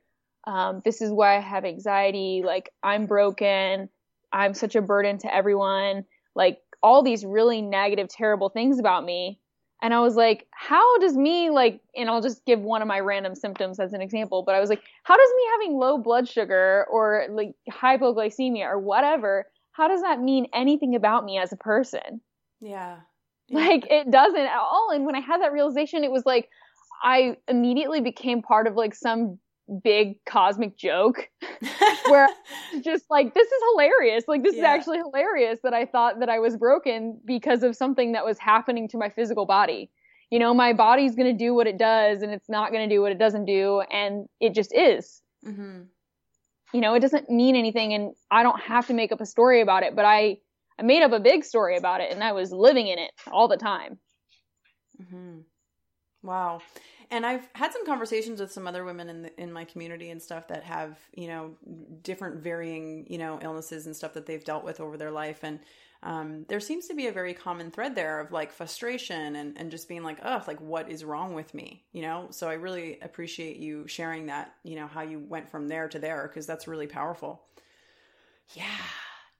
[0.46, 3.88] um, this is why I have anxiety, like, I'm broken,
[4.32, 9.40] I'm such a burden to everyone, like, all these really negative, terrible things about me.
[9.82, 13.00] And I was like, how does me, like, and I'll just give one of my
[13.00, 16.28] random symptoms as an example, but I was like, how does me having low blood
[16.28, 19.46] sugar or like hypoglycemia or whatever,
[19.76, 22.20] how does that mean anything about me as a person?
[22.60, 22.96] Yeah.
[23.50, 24.90] Like it doesn't at all.
[24.92, 26.48] And when I had that realization, it was like
[27.02, 29.38] I immediately became part of like some
[29.82, 31.28] big cosmic joke
[32.08, 32.28] where
[32.82, 34.60] just like this is hilarious like this yeah.
[34.60, 38.38] is actually hilarious that i thought that i was broken because of something that was
[38.38, 39.90] happening to my physical body
[40.30, 42.94] you know my body's going to do what it does and it's not going to
[42.94, 45.80] do what it doesn't do and it just is mm-hmm.
[46.76, 49.60] You know it doesn't mean anything and i don't have to make up a story
[49.60, 50.36] about it but i
[50.78, 53.48] I made up a big story about it and I was living in it all
[53.48, 53.98] the time.
[55.00, 55.38] Mm-hmm.
[56.22, 56.60] Wow.
[57.10, 60.20] And I've had some conversations with some other women in the, in my community and
[60.20, 61.56] stuff that have, you know,
[62.02, 65.44] different varying, you know, illnesses and stuff that they've dealt with over their life.
[65.44, 65.60] And
[66.06, 69.72] um, there seems to be a very common thread there of like frustration and, and
[69.72, 71.84] just being like, oh, like what is wrong with me?
[71.90, 72.28] You know?
[72.30, 75.98] So I really appreciate you sharing that, you know, how you went from there to
[75.98, 77.42] there, because that's really powerful.
[78.54, 78.64] Yeah.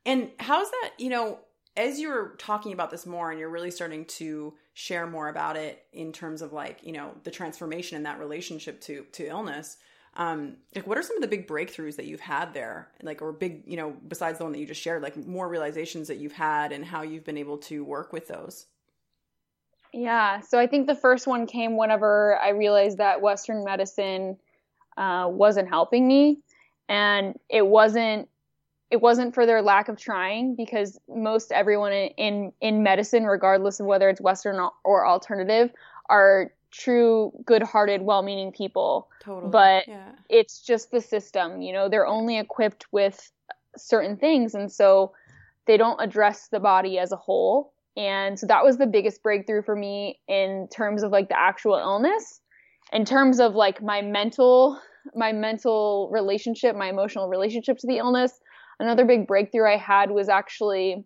[0.04, 1.38] And how's that, you know,
[1.76, 5.84] as you're talking about this more and you're really starting to share more about it
[5.92, 9.76] in terms of like, you know, the transformation in that relationship to to illness,
[10.16, 12.88] Um, like, what are some of the big breakthroughs that you've had there?
[13.02, 16.08] Like, or big, you know, besides the one that you just shared, like more realizations
[16.08, 18.66] that you've had and how you've been able to work with those?
[19.92, 20.40] Yeah.
[20.40, 24.36] So I think the first one came whenever I realized that Western medicine
[24.96, 26.38] uh, wasn't helping me,
[26.88, 28.28] and it wasn't
[28.90, 33.80] it wasn't for their lack of trying because most everyone in in, in medicine, regardless
[33.80, 35.70] of whether it's Western or alternative,
[36.08, 39.08] are true, good-hearted, well-meaning people.
[39.22, 39.50] Totally.
[39.50, 40.12] But yeah.
[40.28, 41.62] it's just the system.
[41.62, 43.30] You know, they're only equipped with
[43.76, 45.12] certain things, and so
[45.66, 47.72] they don't address the body as a whole.
[47.96, 51.76] And so that was the biggest breakthrough for me in terms of like the actual
[51.76, 52.40] illness.
[52.92, 54.78] In terms of like my mental,
[55.14, 58.32] my mental relationship, my emotional relationship to the illness.
[58.78, 61.04] Another big breakthrough I had was actually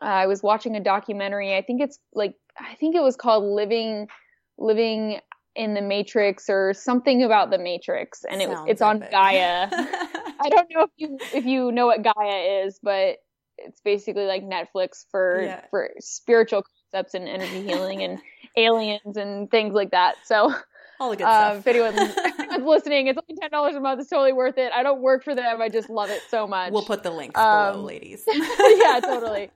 [0.00, 1.56] uh, I was watching a documentary.
[1.56, 4.08] I think it's like I think it was called Living
[4.58, 5.20] Living
[5.54, 9.68] in the Matrix or something about the Matrix, and it, it's on Gaia.
[9.72, 13.18] I don't know if you if you know what Gaia is, but
[13.58, 15.60] it's basically like Netflix for yeah.
[15.70, 18.18] for spiritual concepts and energy healing and
[18.56, 20.16] aliens and things like that.
[20.24, 20.54] So
[21.00, 21.66] all the good uh, stuff.
[21.66, 24.00] If anyone's listening, it's only ten dollars a month.
[24.00, 24.72] It's totally worth it.
[24.72, 25.60] I don't work for them.
[25.60, 26.72] I just love it so much.
[26.72, 28.24] We'll put the links um, below, ladies.
[28.26, 29.50] yeah, totally.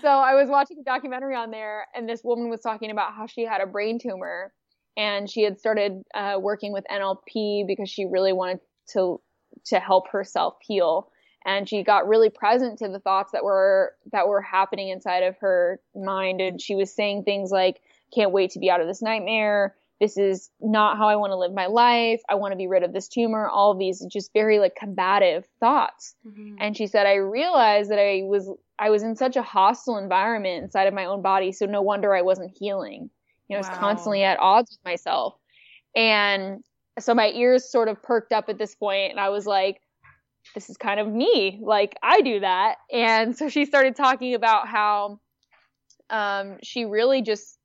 [0.00, 3.26] So I was watching a documentary on there, and this woman was talking about how
[3.26, 4.52] she had a brain tumor,
[4.96, 8.60] and she had started uh, working with NLP because she really wanted
[8.92, 9.20] to
[9.66, 11.08] to help herself heal.
[11.44, 15.36] And she got really present to the thoughts that were that were happening inside of
[15.38, 16.40] her mind.
[16.40, 17.80] And she was saying things like
[18.14, 19.74] can't wait to be out of this nightmare.
[20.00, 22.20] This is not how i want to live my life.
[22.28, 23.48] I want to be rid of this tumor.
[23.48, 26.16] All these just very like combative thoughts.
[26.26, 26.56] Mm-hmm.
[26.58, 28.50] and she said i realized that i was
[28.82, 32.14] i was in such a hostile environment inside of my own body so no wonder
[32.14, 33.10] i wasn't healing
[33.48, 33.68] you know wow.
[33.68, 35.34] i was constantly at odds with myself
[35.94, 36.62] and
[36.98, 39.80] so my ears sort of perked up at this point and i was like
[40.54, 41.58] this is kind of me.
[41.62, 42.76] Like I do that.
[42.92, 45.20] And so she started talking about how
[46.10, 47.58] um, she really just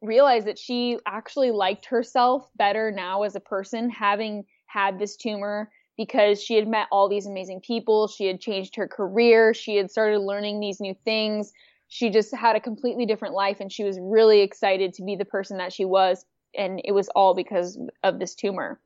[0.00, 5.70] realized that she actually liked herself better now as a person having had this tumor
[5.98, 8.06] because she had met all these amazing people.
[8.06, 9.52] She had changed her career.
[9.52, 11.52] She had started learning these new things.
[11.88, 15.24] She just had a completely different life and she was really excited to be the
[15.24, 16.24] person that she was.
[16.56, 18.80] And it was all because of this tumor.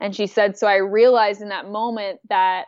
[0.00, 2.66] And she said, so I realized in that moment that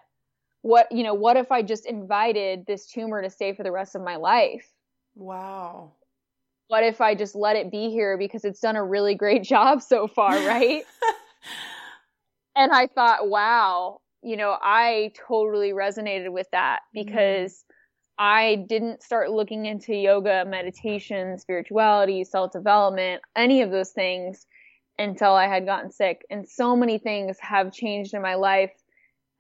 [0.63, 3.97] what, you know, what if I just invited this tumor to stay for the rest
[3.97, 4.71] of my life?
[5.17, 5.93] Wow.
[6.69, 9.83] What if I just let it be here because it's done a really great job
[9.83, 10.85] so far, right?
[12.59, 17.07] and I thought, wow, you know, I totally resonated with that mm-hmm.
[17.07, 17.75] because mm.
[18.19, 24.45] I didn't start looking into yoga, meditation, spirituality, self development, any of those things
[24.99, 26.27] until I had gotten sick.
[26.29, 28.73] And so many things have changed in my life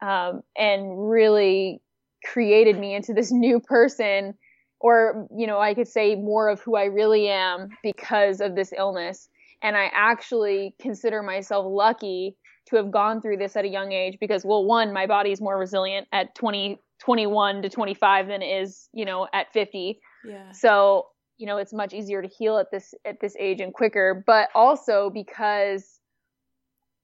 [0.00, 1.82] um, and really
[2.24, 4.34] created me into this new person
[4.80, 8.72] or you know i could say more of who i really am because of this
[8.76, 9.28] illness
[9.62, 12.36] and i actually consider myself lucky
[12.68, 15.40] to have gone through this at a young age because well one my body is
[15.40, 20.50] more resilient at 20 21 to 25 than it is you know at 50 yeah
[20.52, 24.22] so you know it's much easier to heal at this at this age and quicker
[24.26, 25.98] but also because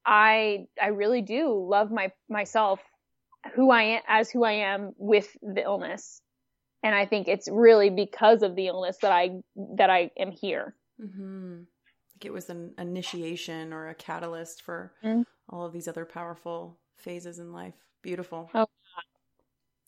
[0.07, 2.81] I I really do love my myself
[3.55, 6.21] who I am as who I am with the illness.
[6.83, 9.41] And I think it's really because of the illness that I
[9.77, 10.75] that I am here.
[11.01, 11.61] Mm-hmm.
[12.15, 15.23] Like it was an initiation or a catalyst for mm-hmm.
[15.49, 17.75] All of these other powerful phases in life.
[18.03, 18.51] Beautiful.
[18.55, 18.67] Oh,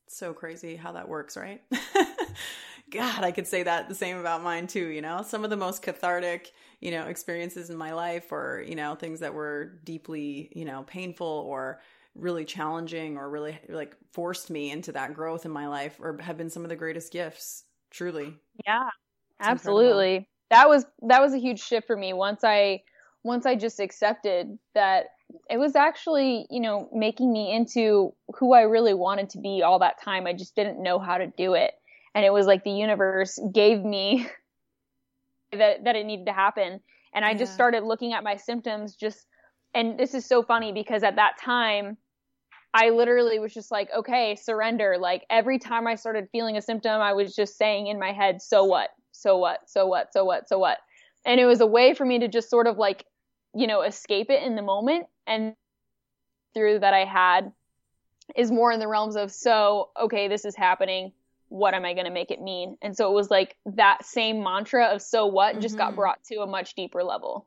[0.08, 1.62] so crazy how that works, right?
[2.90, 5.22] God, I could say that the same about mine too, you know?
[5.22, 9.20] Some of the most cathartic, you know, experiences in my life or, you know, things
[9.20, 11.80] that were deeply, you know, painful or
[12.14, 16.36] really challenging or really like forced me into that growth in my life or have
[16.36, 18.34] been some of the greatest gifts, truly.
[18.64, 18.88] Yeah.
[19.40, 20.06] It's absolutely.
[20.06, 20.26] Incredible.
[20.50, 22.82] That was that was a huge shift for me once I
[23.24, 25.06] once I just accepted that
[25.48, 29.80] it was actually, you know, making me into who I really wanted to be all
[29.80, 30.26] that time.
[30.26, 31.72] I just didn't know how to do it.
[32.14, 34.26] And it was like the universe gave me
[35.52, 36.80] that that it needed to happen.
[37.14, 37.38] And I yeah.
[37.38, 39.26] just started looking at my symptoms just
[39.74, 41.98] and this is so funny because at that time
[42.72, 44.96] I literally was just like, okay, surrender.
[44.98, 48.42] Like every time I started feeling a symptom, I was just saying in my head,
[48.42, 48.90] so what?
[49.12, 49.60] So what?
[49.66, 50.12] So what?
[50.12, 50.48] So what?
[50.48, 50.78] So what?
[51.24, 53.04] And it was a way for me to just sort of like,
[53.56, 55.06] you know, escape it in the moment.
[55.26, 55.54] And
[56.54, 57.52] through that I had
[58.34, 61.12] is more in the realms of, so, okay, this is happening.
[61.48, 62.76] What am I going to make it mean?
[62.82, 65.62] And so it was like that same mantra of so what mm-hmm.
[65.62, 65.96] just got mm-hmm.
[65.96, 67.46] brought to a much deeper level.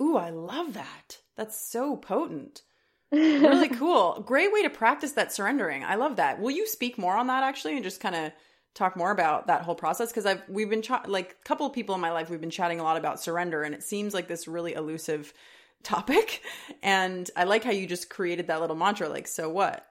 [0.00, 1.18] Ooh, I love that.
[1.36, 2.62] That's so potent.
[3.12, 4.22] really cool.
[4.26, 5.84] Great way to practice that surrendering.
[5.84, 6.40] I love that.
[6.40, 8.32] Will you speak more on that actually and just kind of
[8.74, 11.72] talk more about that whole process because I've we've been ch- like a couple of
[11.72, 14.28] people in my life we've been chatting a lot about surrender and it seems like
[14.28, 15.32] this really elusive
[15.82, 16.42] topic.
[16.82, 19.86] And I like how you just created that little mantra like so what?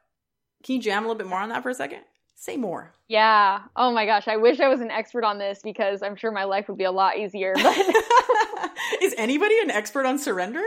[0.64, 2.02] Can you jam a little bit more on that for a second?
[2.36, 2.94] Say more.
[3.08, 3.62] Yeah.
[3.76, 6.44] Oh my gosh I wish I was an expert on this because I'm sure my
[6.44, 7.78] life would be a lot easier but
[9.02, 10.64] is anybody an expert on surrender?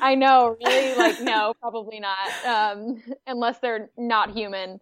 [0.00, 0.96] I know really?
[0.96, 4.80] Like no probably not um unless they're not human.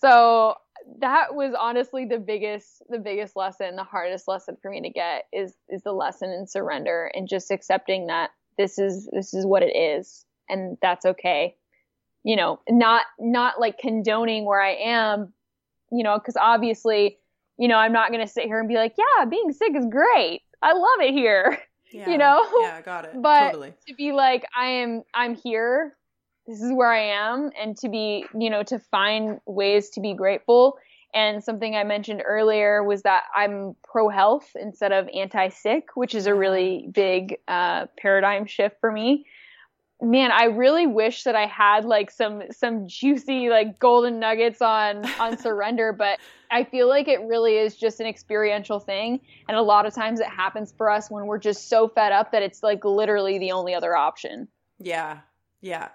[0.00, 0.54] So
[0.98, 5.24] that was honestly the biggest the biggest lesson the hardest lesson for me to get
[5.32, 9.62] is is the lesson in surrender and just accepting that this is this is what
[9.62, 11.56] it is and that's okay.
[12.24, 15.32] You know not not like condoning where i am
[15.90, 17.16] you know because obviously
[17.56, 19.86] you know i'm not going to sit here and be like yeah being sick is
[19.86, 20.42] great.
[20.62, 21.58] I love it here.
[21.92, 22.48] Yeah, you know?
[22.60, 23.20] Yeah got it.
[23.20, 23.74] But totally.
[23.88, 25.96] to be like i am i'm here
[26.50, 30.14] this is where I am and to be, you know, to find ways to be
[30.14, 30.78] grateful.
[31.14, 36.14] And something I mentioned earlier was that I'm pro health instead of anti sick, which
[36.14, 39.26] is a really big uh, paradigm shift for me.
[40.02, 45.04] Man, I really wish that I had like some some juicy like golden nuggets on
[45.20, 46.18] on surrender, but
[46.50, 50.18] I feel like it really is just an experiential thing, and a lot of times
[50.20, 53.52] it happens for us when we're just so fed up that it's like literally the
[53.52, 54.48] only other option.
[54.78, 55.18] Yeah,
[55.60, 55.88] yeah,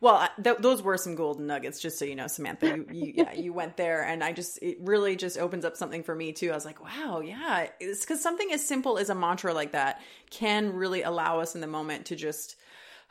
[0.00, 2.68] well, th- those were some golden nuggets, just so you know, Samantha.
[2.68, 6.02] You, you, yeah, you went there, and I just it really just opens up something
[6.02, 6.50] for me too.
[6.50, 10.00] I was like, wow, yeah, it's because something as simple as a mantra like that
[10.30, 12.56] can really allow us in the moment to just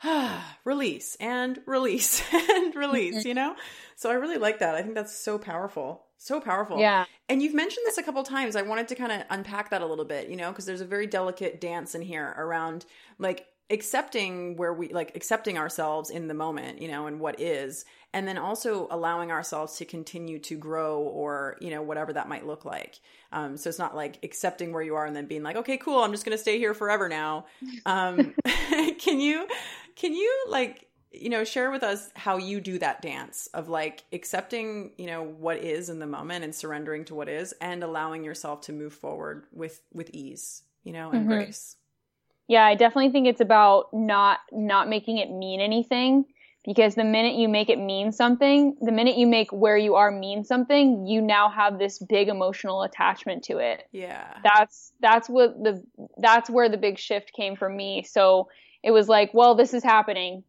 [0.02, 3.18] ah, release and release and release.
[3.18, 3.28] Mm-hmm.
[3.28, 3.56] You know,
[3.94, 4.74] so I really like that.
[4.74, 6.06] I think that's so powerful.
[6.22, 6.78] So powerful.
[6.78, 7.06] Yeah.
[7.30, 8.54] And you've mentioned this a couple times.
[8.54, 10.86] I wanted to kind of unpack that a little bit, you know, because there's a
[10.86, 12.84] very delicate dance in here around
[13.18, 17.84] like accepting where we like accepting ourselves in the moment you know and what is
[18.12, 22.46] and then also allowing ourselves to continue to grow or you know whatever that might
[22.46, 22.98] look like.
[23.32, 26.02] Um, so it's not like accepting where you are and then being like okay cool
[26.02, 27.46] i'm just going to stay here forever now.
[27.86, 28.34] Um,
[28.98, 29.46] can you
[29.96, 34.04] can you like you know share with us how you do that dance of like
[34.12, 38.24] accepting you know what is in the moment and surrendering to what is and allowing
[38.24, 41.30] yourself to move forward with with ease you know and mm-hmm.
[41.30, 41.76] grace
[42.50, 46.24] yeah, I definitely think it's about not not making it mean anything
[46.64, 50.10] because the minute you make it mean something, the minute you make where you are
[50.10, 53.86] mean something, you now have this big emotional attachment to it.
[53.92, 54.36] Yeah.
[54.42, 55.80] That's that's what the
[56.18, 58.02] that's where the big shift came for me.
[58.02, 58.48] So
[58.82, 60.42] it was like, well, this is happening.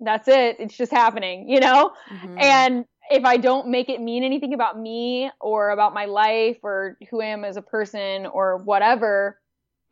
[0.00, 0.56] That's it.
[0.58, 1.92] It's just happening, you know?
[2.10, 2.38] Mm-hmm.
[2.40, 6.96] And if I don't make it mean anything about me or about my life or
[7.10, 9.38] who I am as a person or whatever,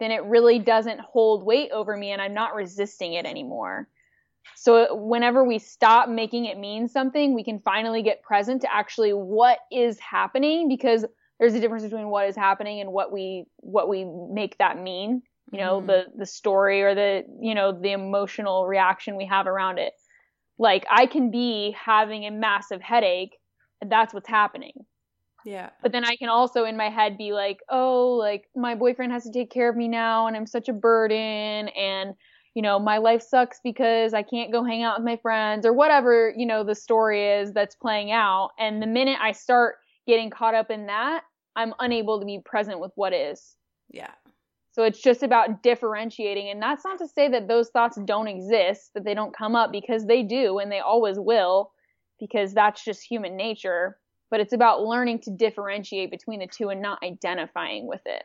[0.00, 3.88] then it really doesn't hold weight over me and I'm not resisting it anymore.
[4.56, 9.12] So whenever we stop making it mean something, we can finally get present to actually
[9.12, 11.04] what is happening because
[11.38, 15.22] there's a difference between what is happening and what we what we make that mean.
[15.52, 15.86] You know, mm.
[15.86, 19.94] the the story or the you know the emotional reaction we have around it.
[20.58, 23.36] Like I can be having a massive headache,
[23.80, 24.74] and that's what's happening.
[25.44, 25.70] Yeah.
[25.82, 29.24] But then I can also in my head be like, oh, like my boyfriend has
[29.24, 32.14] to take care of me now and I'm such a burden and
[32.54, 35.72] you know, my life sucks because I can't go hang out with my friends or
[35.72, 38.50] whatever, you know, the story is that's playing out.
[38.58, 39.76] And the minute I start
[40.06, 41.22] getting caught up in that,
[41.54, 43.54] I'm unable to be present with what is.
[43.88, 44.10] Yeah.
[44.72, 46.48] So it's just about differentiating.
[46.48, 49.70] And that's not to say that those thoughts don't exist, that they don't come up
[49.70, 51.70] because they do and they always will,
[52.18, 53.99] because that's just human nature
[54.30, 58.24] but it's about learning to differentiate between the two and not identifying with it.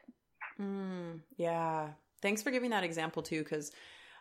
[0.61, 1.89] Mm, yeah.
[2.21, 3.71] Thanks for giving that example too, because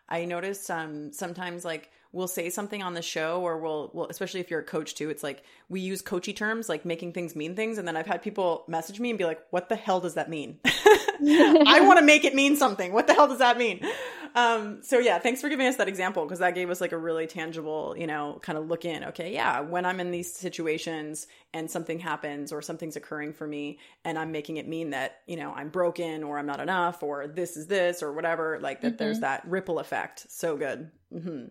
[0.09, 4.39] I noticed um, sometimes like we'll say something on the show or we'll, we'll, especially
[4.39, 7.55] if you're a coach too, it's like we use coachy terms like making things mean
[7.57, 7.77] things.
[7.77, 10.29] And then I've had people message me and be like, what the hell does that
[10.29, 10.57] mean?
[10.65, 12.93] I want to make it mean something.
[12.93, 13.85] What the hell does that mean?
[14.33, 16.97] Um, so yeah, thanks for giving us that example because that gave us like a
[16.97, 19.03] really tangible, you know, kind of look in.
[19.05, 23.79] Okay, yeah, when I'm in these situations and something happens or something's occurring for me
[24.05, 27.27] and I'm making it mean that, you know, I'm broken or I'm not enough or
[27.27, 28.97] this is this or whatever, like that mm-hmm.
[28.97, 30.25] there's that ripple effect.
[30.29, 30.91] So good.
[31.13, 31.45] Mm-hmm.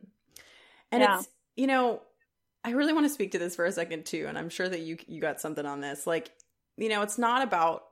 [0.95, 1.18] And yeah.
[1.18, 2.01] it's, you know,
[2.64, 4.80] I really want to speak to this for a second too, and I'm sure that
[4.80, 6.07] you you got something on this.
[6.07, 6.30] Like,
[6.76, 7.84] you know, it's not about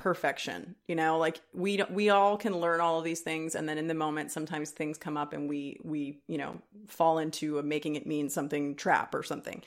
[0.00, 3.76] perfection you know like we we all can learn all of these things and then
[3.76, 6.56] in the moment sometimes things come up and we we you know
[6.88, 9.62] fall into a making it mean something trap or something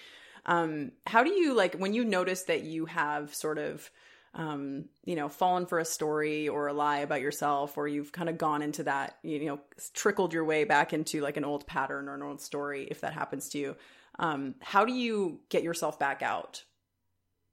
[0.47, 3.91] um how do you like when you notice that you have sort of
[4.35, 8.29] um, you know, fallen for a story or a lie about yourself, or you've kind
[8.29, 9.59] of gone into that, you know,
[9.93, 13.13] trickled your way back into like an old pattern or an old story, if that
[13.13, 13.75] happens to you,
[14.19, 16.63] um, how do you get yourself back out?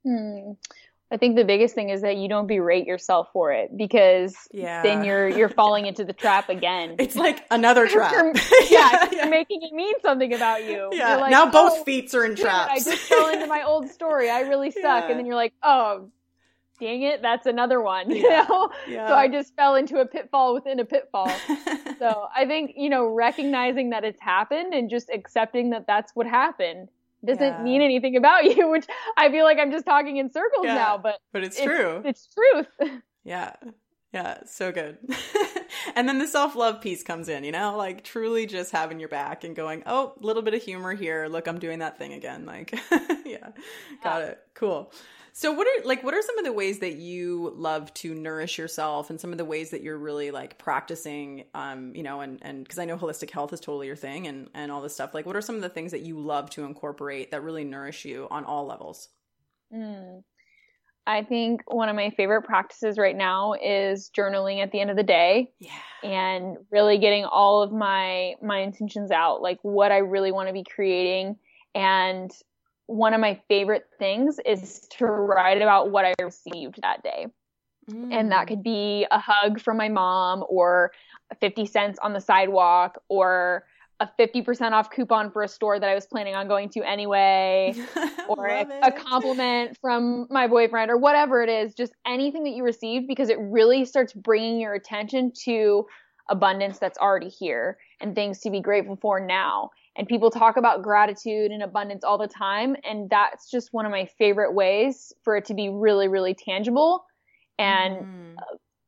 [0.03, 0.53] Hmm.
[1.13, 4.81] I think the biggest thing is that you don't berate yourself for it because yeah.
[4.81, 6.95] then you're you're falling into the trap again.
[6.99, 8.13] It's like another trap.
[8.69, 10.89] yeah, yeah, you're making it mean something about you.
[10.93, 11.17] Yeah.
[11.17, 12.71] Like, now both oh, feet are in traps.
[12.71, 14.29] I just fell into my old story.
[14.29, 14.83] I really suck.
[14.83, 15.07] Yeah.
[15.09, 16.09] And then you're like, oh,
[16.81, 18.11] dang it, that's another one.
[18.21, 18.69] You know?
[18.87, 19.07] Yeah.
[19.07, 21.29] So I just fell into a pitfall within a pitfall.
[21.99, 26.27] so I think, you know, recognizing that it's happened and just accepting that that's what
[26.27, 26.89] happened
[27.25, 27.63] doesn't yeah.
[27.63, 28.85] mean anything about you, which
[29.17, 30.75] I feel like I'm just talking in circles yeah.
[30.75, 32.01] now, but but it's, it's true.
[32.05, 32.91] It's truth.
[33.23, 33.53] Yeah.
[34.13, 34.97] Yeah, so good.
[35.95, 39.07] and then the self love piece comes in, you know, like truly just having your
[39.07, 41.27] back and going, oh, a little bit of humor here.
[41.27, 42.45] Look, I'm doing that thing again.
[42.45, 42.77] Like,
[43.25, 43.51] yeah,
[44.03, 44.39] got it.
[44.53, 44.91] Cool.
[45.33, 48.57] So what are like what are some of the ways that you love to nourish
[48.57, 52.39] yourself and some of the ways that you're really like practicing um you know and
[52.41, 55.13] and cuz I know holistic health is totally your thing and and all this stuff
[55.13, 58.05] like what are some of the things that you love to incorporate that really nourish
[58.05, 59.09] you on all levels?
[59.73, 60.23] Mm.
[61.07, 64.97] I think one of my favorite practices right now is journaling at the end of
[64.97, 65.51] the day.
[65.59, 65.71] Yeah.
[66.03, 70.53] And really getting all of my my intentions out, like what I really want to
[70.53, 71.37] be creating
[71.73, 72.31] and
[72.91, 77.27] one of my favorite things is to write about what I received that day.
[77.89, 78.13] Mm.
[78.13, 78.47] And that mm.
[78.49, 80.91] could be a hug from my mom or
[81.39, 83.63] 50 cents on the sidewalk or
[84.01, 87.75] a 50% off coupon for a store that I was planning on going to anyway,
[88.27, 92.63] or a, a, compliment from my boyfriend, or whatever it is, just anything that you
[92.63, 95.85] received because it really starts bringing your attention to
[96.29, 100.81] abundance that's already here and things to be grateful for now and people talk about
[100.81, 105.35] gratitude and abundance all the time and that's just one of my favorite ways for
[105.35, 107.03] it to be really really tangible
[107.59, 108.35] and mm.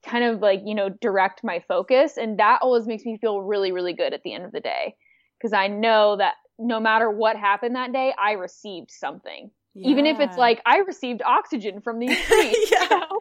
[0.05, 3.71] kind of like you know direct my focus and that always makes me feel really
[3.71, 4.95] really good at the end of the day
[5.37, 9.89] because i know that no matter what happened that day i received something yeah.
[9.89, 12.83] even if it's like i received oxygen from these trees yeah.
[12.83, 13.19] You know?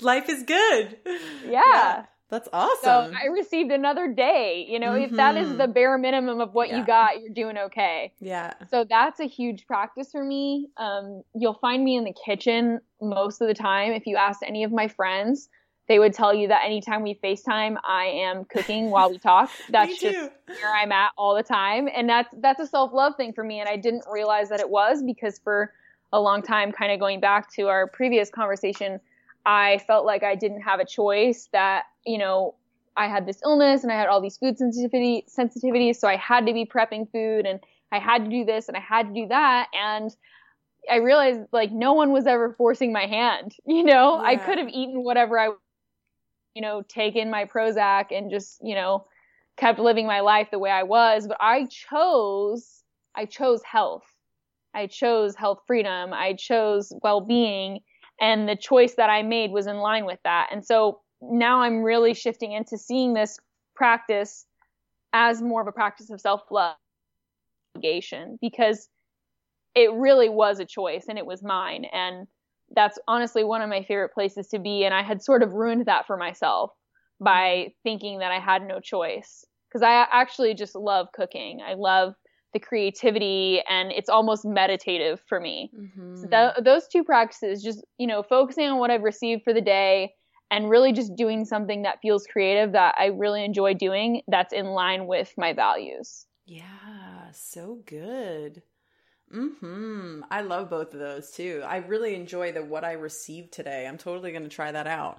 [0.00, 0.96] life is good
[1.44, 1.62] yeah.
[1.64, 2.04] yeah.
[2.34, 2.82] That's awesome.
[2.82, 4.66] So I received another day.
[4.68, 5.04] You know, mm-hmm.
[5.04, 5.72] if that is the mm-hmm.
[5.72, 6.78] bare minimum of what yeah.
[6.78, 8.12] you got, you're doing okay.
[8.20, 8.54] Yeah.
[8.72, 10.68] So that's a huge practice for me.
[10.76, 13.92] Um, you'll find me in the kitchen most of the time.
[13.92, 15.48] If you ask any of my friends,
[15.86, 19.48] they would tell you that anytime we FaceTime, I am cooking while we talk.
[19.70, 21.88] That's just where I'm at all the time.
[21.94, 23.60] And that's that's a self-love thing for me.
[23.60, 25.72] And I didn't realize that it was because for
[26.12, 28.98] a long time, kind of going back to our previous conversation,
[29.46, 32.54] I felt like I didn't have a choice that, you know,
[32.96, 36.46] I had this illness and I had all these food sensitivity sensitivities, so I had
[36.46, 37.60] to be prepping food and
[37.92, 40.14] I had to do this and I had to do that and
[40.90, 44.16] I realized like no one was ever forcing my hand, you know?
[44.16, 44.28] Yeah.
[44.28, 45.50] I could have eaten whatever I
[46.54, 49.06] you know, taken my Prozac and just, you know,
[49.56, 52.82] kept living my life the way I was, but I chose
[53.16, 54.04] I chose health.
[54.74, 56.12] I chose health freedom.
[56.12, 57.80] I chose well-being
[58.20, 60.48] and the choice that I made was in line with that.
[60.52, 63.38] And so now I'm really shifting into seeing this
[63.74, 64.46] practice
[65.12, 66.76] as more of a practice of self-love
[68.40, 68.88] because
[69.74, 72.28] it really was a choice and it was mine and
[72.74, 75.86] that's honestly one of my favorite places to be and I had sort of ruined
[75.86, 76.70] that for myself
[77.20, 81.60] by thinking that I had no choice because I actually just love cooking.
[81.66, 82.14] I love
[82.54, 85.70] the creativity and it's almost meditative for me.
[85.78, 86.16] Mm-hmm.
[86.16, 89.60] So th- those two practices, just, you know, focusing on what I've received for the
[89.60, 90.14] day
[90.50, 94.66] and really just doing something that feels creative that I really enjoy doing that's in
[94.66, 96.26] line with my values.
[96.46, 98.62] Yeah, so good.
[99.32, 100.22] Mhm.
[100.30, 101.62] I love both of those too.
[101.66, 103.86] I really enjoy the what I received today.
[103.86, 105.18] I'm totally going to try that out.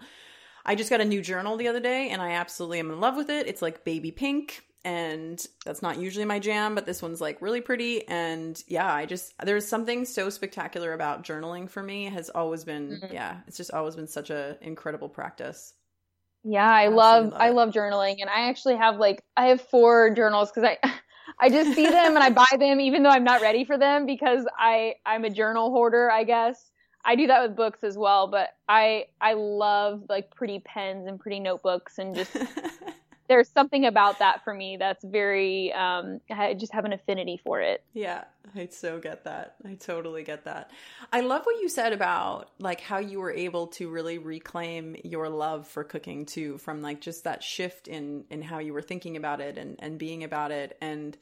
[0.65, 3.15] I just got a new journal the other day and I absolutely am in love
[3.15, 3.47] with it.
[3.47, 7.59] It's like baby pink and that's not usually my jam, but this one's like really
[7.59, 8.07] pretty.
[8.07, 13.01] And yeah, I just, there's something so spectacular about journaling for me has always been,
[13.01, 13.11] mm-hmm.
[13.11, 15.73] yeah, it's just always been such a incredible practice.
[16.43, 18.17] Yeah, I, love, love I love journaling.
[18.21, 20.77] And I actually have like, I have four journals because I,
[21.39, 24.05] I just see them and I buy them even though I'm not ready for them
[24.05, 26.69] because I, I'm a journal hoarder, I guess.
[27.03, 31.19] I do that with books as well, but I I love like pretty pens and
[31.19, 32.35] pretty notebooks and just
[33.27, 37.61] there's something about that for me that's very um, i just have an affinity for
[37.61, 37.83] it.
[37.93, 39.55] Yeah i so get that.
[39.65, 40.71] I totally get that.
[41.11, 45.29] I love what you said about like how you were able to really reclaim your
[45.29, 49.17] love for cooking too from like just that shift in in how you were thinking
[49.17, 50.77] about it and and being about it.
[50.81, 51.17] And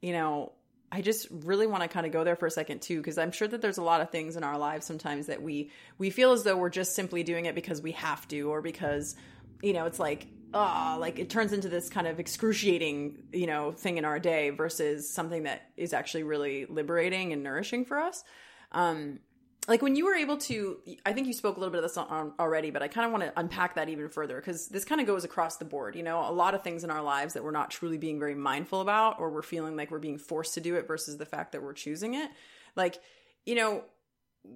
[0.00, 0.52] you know
[0.90, 3.32] I just really want to kind of go there for a second too, because I'm
[3.32, 6.32] sure that there's a lot of things in our lives sometimes that we we feel
[6.32, 9.14] as though we're just simply doing it because we have to, or because
[9.62, 13.72] you know it's like ah, like it turns into this kind of excruciating you know
[13.72, 18.24] thing in our day versus something that is actually really liberating and nourishing for us.
[18.72, 19.20] Um,
[19.68, 21.96] like when you were able to i think you spoke a little bit of this
[21.96, 25.00] on, already but i kind of want to unpack that even further because this kind
[25.00, 27.44] of goes across the board you know a lot of things in our lives that
[27.44, 30.60] we're not truly being very mindful about or we're feeling like we're being forced to
[30.60, 32.30] do it versus the fact that we're choosing it
[32.74, 32.98] like
[33.44, 33.84] you know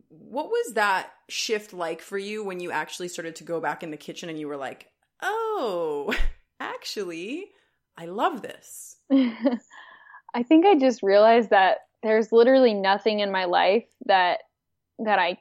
[0.09, 3.91] what was that shift like for you when you actually started to go back in
[3.91, 4.89] the kitchen and you were like
[5.23, 6.15] oh
[6.61, 7.47] actually
[7.97, 8.97] i love this
[10.35, 14.41] i think i just realized that there's literally nothing in my life that
[14.99, 15.39] that I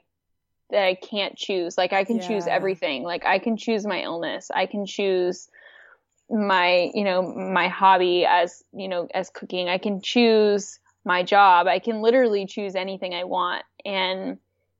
[0.70, 1.76] that I can't choose.
[1.76, 2.28] Like I can yeah.
[2.28, 3.02] choose everything.
[3.02, 4.50] Like I can choose my illness.
[4.52, 5.48] I can choose
[6.30, 9.68] my, you know, my hobby as, you know, as cooking.
[9.68, 11.66] I can choose my job.
[11.66, 13.64] I can literally choose anything I want.
[13.84, 14.38] And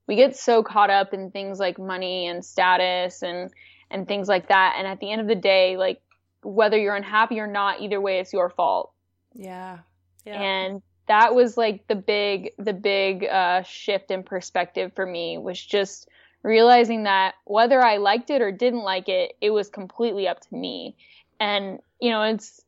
[0.09, 3.51] we get so caught up in things like money and status and
[3.93, 4.75] and things like that.
[4.79, 6.01] And at the end of the day, like
[6.43, 8.93] whether you're unhappy or not, either way it's your fault.
[9.35, 9.79] Yeah.
[10.25, 10.41] Yeah.
[10.41, 15.63] And that was like the big the big uh, shift in perspective for me was
[15.63, 16.09] just
[16.43, 20.55] realizing that whether I liked it or didn't like it, it was completely up to
[20.55, 20.97] me.
[21.41, 22.63] And you know, it's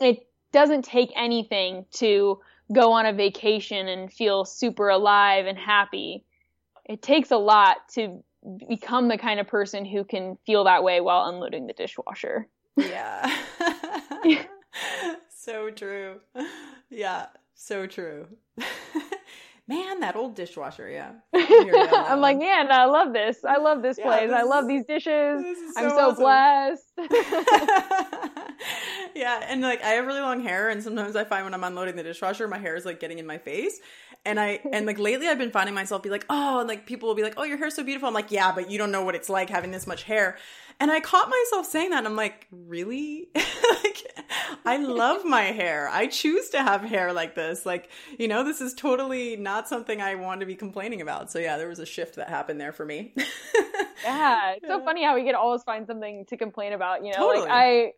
[0.00, 2.40] it doesn't take anything to
[2.72, 6.24] go on a vacation and feel super alive and happy.
[6.84, 8.22] It takes a lot to
[8.68, 12.48] become the kind of person who can feel that way while unloading the dishwasher.
[12.76, 13.34] Yeah.
[15.30, 16.20] so true.
[16.90, 17.26] Yeah.
[17.54, 18.26] So true.
[19.68, 21.12] man, that old dishwasher, yeah.
[21.34, 23.44] I'm like, man, I love this.
[23.44, 24.30] I love this yeah, place.
[24.30, 25.44] This I love these dishes.
[25.74, 26.22] So I'm so awesome.
[26.22, 26.92] blessed.
[29.14, 31.96] yeah, and like I have really long hair and sometimes I find when I'm unloading
[31.96, 33.80] the dishwasher, my hair is like getting in my face.
[34.24, 37.08] And I and like lately I've been finding myself be like, oh, and like people
[37.08, 38.06] will be like, oh, your hair's so beautiful.
[38.06, 40.36] I'm like, yeah, but you don't know what it's like having this much hair.
[40.78, 41.98] And I caught myself saying that.
[41.98, 43.28] And I'm like, really?
[43.34, 44.04] like,
[44.64, 45.88] I love my hair.
[45.88, 47.66] I choose to have hair like this.
[47.66, 51.30] Like, you know, this is totally not something I want to be complaining about.
[51.30, 53.12] So yeah, there was a shift that happened there for me.
[54.04, 57.04] yeah, it's so funny how we can always find something to complain about.
[57.04, 57.48] You know, totally.
[57.48, 57.92] like I,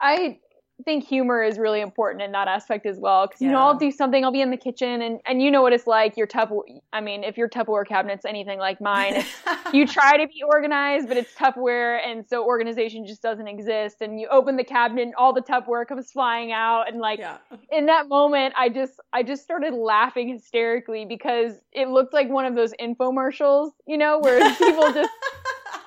[0.00, 0.38] I
[0.84, 3.26] think humor is really important in that aspect as well.
[3.26, 5.62] Because you know, I'll do something, I'll be in the kitchen, and and you know
[5.62, 6.16] what it's like.
[6.16, 9.24] Your Tupperware, I mean, if your Tupperware cabinet's anything like mine,
[9.72, 13.98] you try to be organized, but it's Tupperware, and so organization just doesn't exist.
[14.00, 17.38] And you open the cabinet, and all the Tupperware comes flying out, and like yeah.
[17.70, 22.46] in that moment, I just I just started laughing hysterically because it looked like one
[22.46, 25.10] of those infomercials, you know, where people just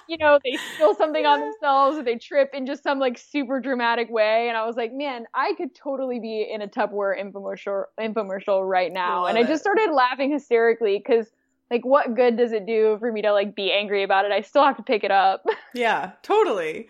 [0.08, 3.60] you know, they spill something on themselves or they trip in just some like super
[3.60, 4.48] dramatic way.
[4.48, 8.92] And I was like, man, I could totally be in a Tupperware infomercial infomercial right
[8.92, 9.26] now.
[9.26, 11.32] and I just started laughing hysterically because
[11.70, 14.32] like what good does it do for me to like be angry about it?
[14.32, 15.46] I still have to pick it up.
[15.74, 16.88] yeah, totally.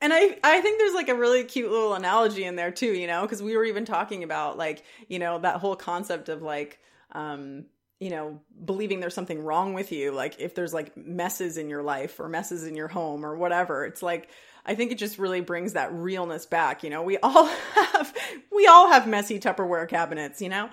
[0.00, 3.06] And I I think there's like a really cute little analogy in there too, you
[3.06, 6.78] know, because we were even talking about like, you know, that whole concept of like
[7.12, 7.64] um
[8.00, 11.82] you know, believing there's something wrong with you, like if there's like messes in your
[11.82, 13.84] life or messes in your home or whatever.
[13.84, 14.28] It's like
[14.64, 17.02] I think it just really brings that realness back, you know.
[17.02, 18.14] We all have
[18.52, 20.68] we all have messy Tupperware cabinets, you know?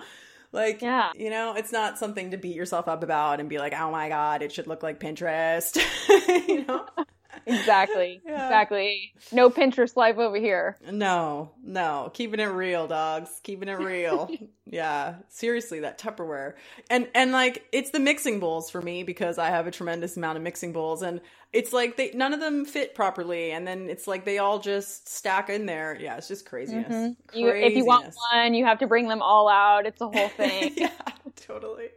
[0.52, 1.10] Like, yeah.
[1.14, 4.08] you know, it's not something to beat yourself up about and be like, "Oh my
[4.08, 5.76] god, it should look like Pinterest."
[6.48, 6.86] you know?
[7.46, 8.20] exactly.
[8.26, 8.46] Yeah.
[8.46, 9.12] Exactly.
[9.32, 10.76] No Pinterest life over here.
[10.90, 12.10] No, no.
[12.12, 13.30] Keeping it real, dogs.
[13.42, 14.30] Keeping it real.
[14.66, 15.16] yeah.
[15.28, 16.54] Seriously, that Tupperware.
[16.90, 20.36] And and like it's the mixing bowls for me because I have a tremendous amount
[20.38, 21.20] of mixing bowls and
[21.52, 25.08] it's like they none of them fit properly and then it's like they all just
[25.08, 25.96] stack in there.
[25.98, 26.92] Yeah, it's just craziness.
[26.92, 27.38] Mm-hmm.
[27.38, 29.86] You, if you want one, you have to bring them all out.
[29.86, 30.74] It's a whole thing.
[30.76, 30.90] yeah,
[31.36, 31.88] totally.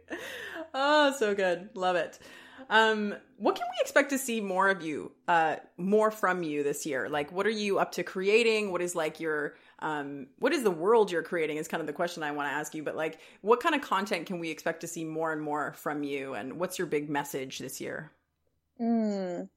[0.72, 1.70] Oh, so good.
[1.74, 2.18] Love it.
[2.70, 6.86] Um, what can we expect to see more of you, uh, more from you this
[6.86, 7.08] year?
[7.08, 8.70] Like, what are you up to creating?
[8.70, 11.56] What is like your, um, what is the world you're creating?
[11.56, 12.84] Is kind of the question I want to ask you.
[12.84, 16.04] But like, what kind of content can we expect to see more and more from
[16.04, 16.34] you?
[16.34, 18.12] And what's your big message this year?
[18.80, 19.48] Mm,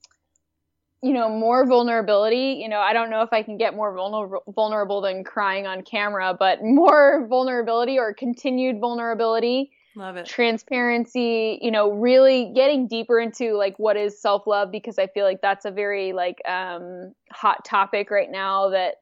[1.03, 2.57] you know, more vulnerability.
[2.59, 5.83] You know, I don't know if I can get more vulnerable vulnerable than crying on
[5.83, 10.25] camera, but more vulnerability or continued vulnerability Love it.
[10.25, 15.41] Transparency, you know, really getting deeper into like what is self-love because I feel like
[15.41, 18.95] that's a very like um hot topic right now that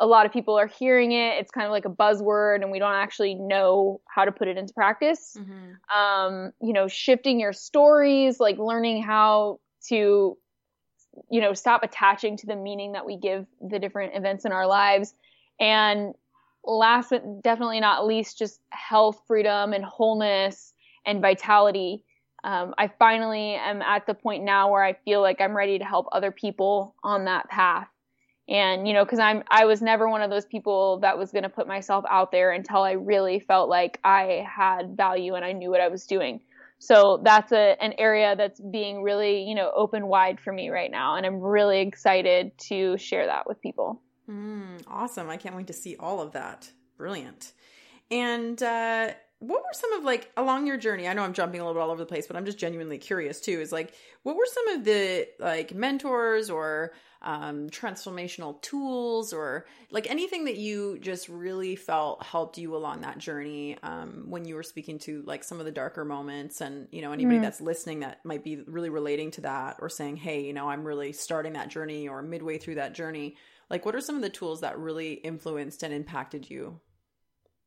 [0.00, 1.38] a lot of people are hearing it.
[1.38, 4.56] It's kind of like a buzzword and we don't actually know how to put it
[4.56, 5.36] into practice.
[5.38, 5.98] Mm-hmm.
[6.00, 10.38] Um, you know, shifting your stories, like learning how to
[11.30, 14.66] you know, stop attaching to the meaning that we give the different events in our
[14.66, 15.14] lives
[15.58, 16.14] and
[16.64, 20.74] last but definitely not least, just health, freedom, and wholeness
[21.06, 22.04] and vitality.
[22.42, 25.84] Um, I finally am at the point now where I feel like I'm ready to
[25.84, 27.88] help other people on that path.
[28.48, 31.44] And, you know, cause I'm, I was never one of those people that was going
[31.44, 35.52] to put myself out there until I really felt like I had value and I
[35.52, 36.40] knew what I was doing.
[36.78, 40.90] So that's a, an area that's being really, you know, open wide for me right
[40.90, 41.16] now.
[41.16, 44.00] And I'm really excited to share that with people.
[44.30, 45.28] Mm, awesome.
[45.28, 46.70] I can't wait to see all of that.
[46.96, 47.52] Brilliant.
[48.10, 49.10] And uh,
[49.40, 51.08] what were some of like along your journey?
[51.08, 52.98] I know I'm jumping a little bit all over the place, but I'm just genuinely
[52.98, 53.60] curious too.
[53.60, 60.10] Is like, what were some of the like mentors or um, transformational tools or like
[60.10, 64.62] anything that you just really felt helped you along that journey um, when you were
[64.62, 67.42] speaking to like some of the darker moments and you know anybody mm.
[67.42, 70.82] that's listening that might be really relating to that or saying hey you know i'm
[70.82, 73.36] really starting that journey or midway through that journey
[73.70, 76.80] like, what are some of the tools that really influenced and impacted you?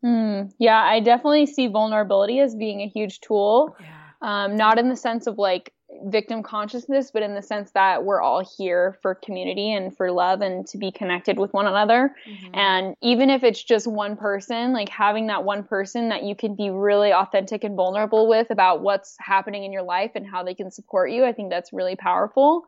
[0.03, 3.75] Mm, yeah, I definitely see vulnerability as being a huge tool.
[3.79, 3.87] Yeah.
[4.21, 5.73] Um, not in the sense of like
[6.05, 10.41] victim consciousness, but in the sense that we're all here for community and for love
[10.41, 12.15] and to be connected with one another.
[12.27, 12.55] Mm-hmm.
[12.55, 16.55] And even if it's just one person, like having that one person that you can
[16.55, 20.55] be really authentic and vulnerable with about what's happening in your life and how they
[20.55, 22.65] can support you, I think that's really powerful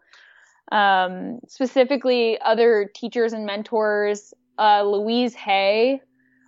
[0.71, 4.33] um, specifically other teachers and mentors.
[4.57, 6.01] Uh, Louise Hay.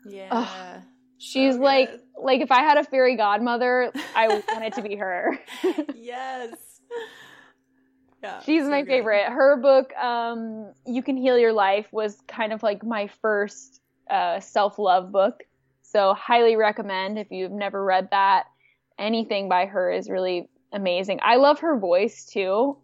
[0.05, 0.29] Yeah.
[0.31, 0.81] Ugh,
[1.17, 1.89] she's so like
[2.21, 5.37] like if I had a fairy godmother, I want it to be her.
[5.95, 6.55] yes.
[8.23, 8.87] Yeah, she's so my good.
[8.87, 9.25] favorite.
[9.25, 14.39] Her book, um, "You Can Heal Your Life," was kind of like my first uh,
[14.39, 15.43] self love book.
[15.83, 18.45] So highly recommend if you've never read that.
[18.97, 21.19] Anything by her is really amazing.
[21.21, 22.77] I love her voice too.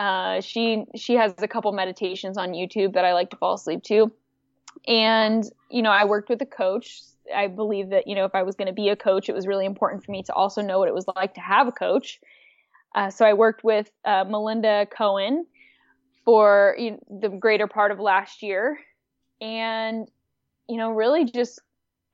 [0.00, 3.82] Uh, she she has a couple meditations on YouTube that I like to fall asleep
[3.82, 4.10] to,
[4.88, 7.02] and you know I worked with a coach.
[7.36, 9.46] I believe that you know if I was going to be a coach, it was
[9.46, 12.18] really important for me to also know what it was like to have a coach.
[12.94, 15.44] Uh, so I worked with uh, Melinda Cohen
[16.24, 18.78] for you know, the greater part of last year,
[19.42, 20.10] and
[20.66, 21.60] you know really just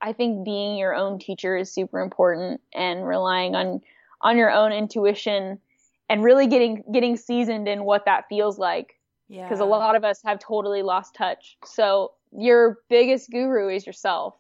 [0.01, 3.81] I think being your own teacher is super important and relying on
[4.23, 5.61] on your own intuition
[6.09, 8.95] and really getting getting seasoned in what that feels like.
[9.29, 9.45] Yeah.
[9.45, 11.57] Because a lot of us have totally lost touch.
[11.65, 14.37] So your biggest guru is yourself.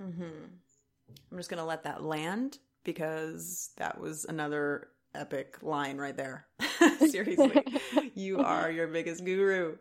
[0.00, 0.22] Mm-hmm.
[1.32, 6.46] I'm just gonna let that land because that was another epic line right there.
[7.08, 7.64] Seriously,
[8.14, 9.76] you are your biggest guru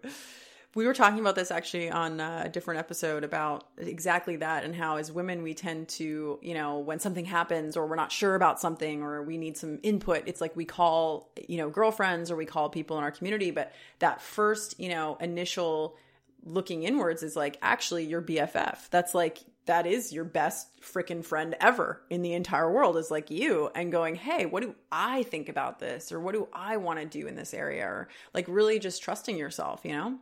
[0.75, 4.75] we were talking about this actually on uh, a different episode about exactly that and
[4.75, 8.35] how as women we tend to you know when something happens or we're not sure
[8.35, 12.35] about something or we need some input it's like we call you know girlfriends or
[12.35, 13.51] we call people in our community.
[13.51, 15.95] But that first you know initial
[16.45, 21.55] looking inwards is like actually your bff that's like that is your best freaking friend
[21.61, 25.47] ever in the entire world is like you and going hey what do i think
[25.47, 26.11] about this?
[26.11, 27.85] Or what do i want to do in this area?
[27.85, 30.19] Or like really just trusting yourself you know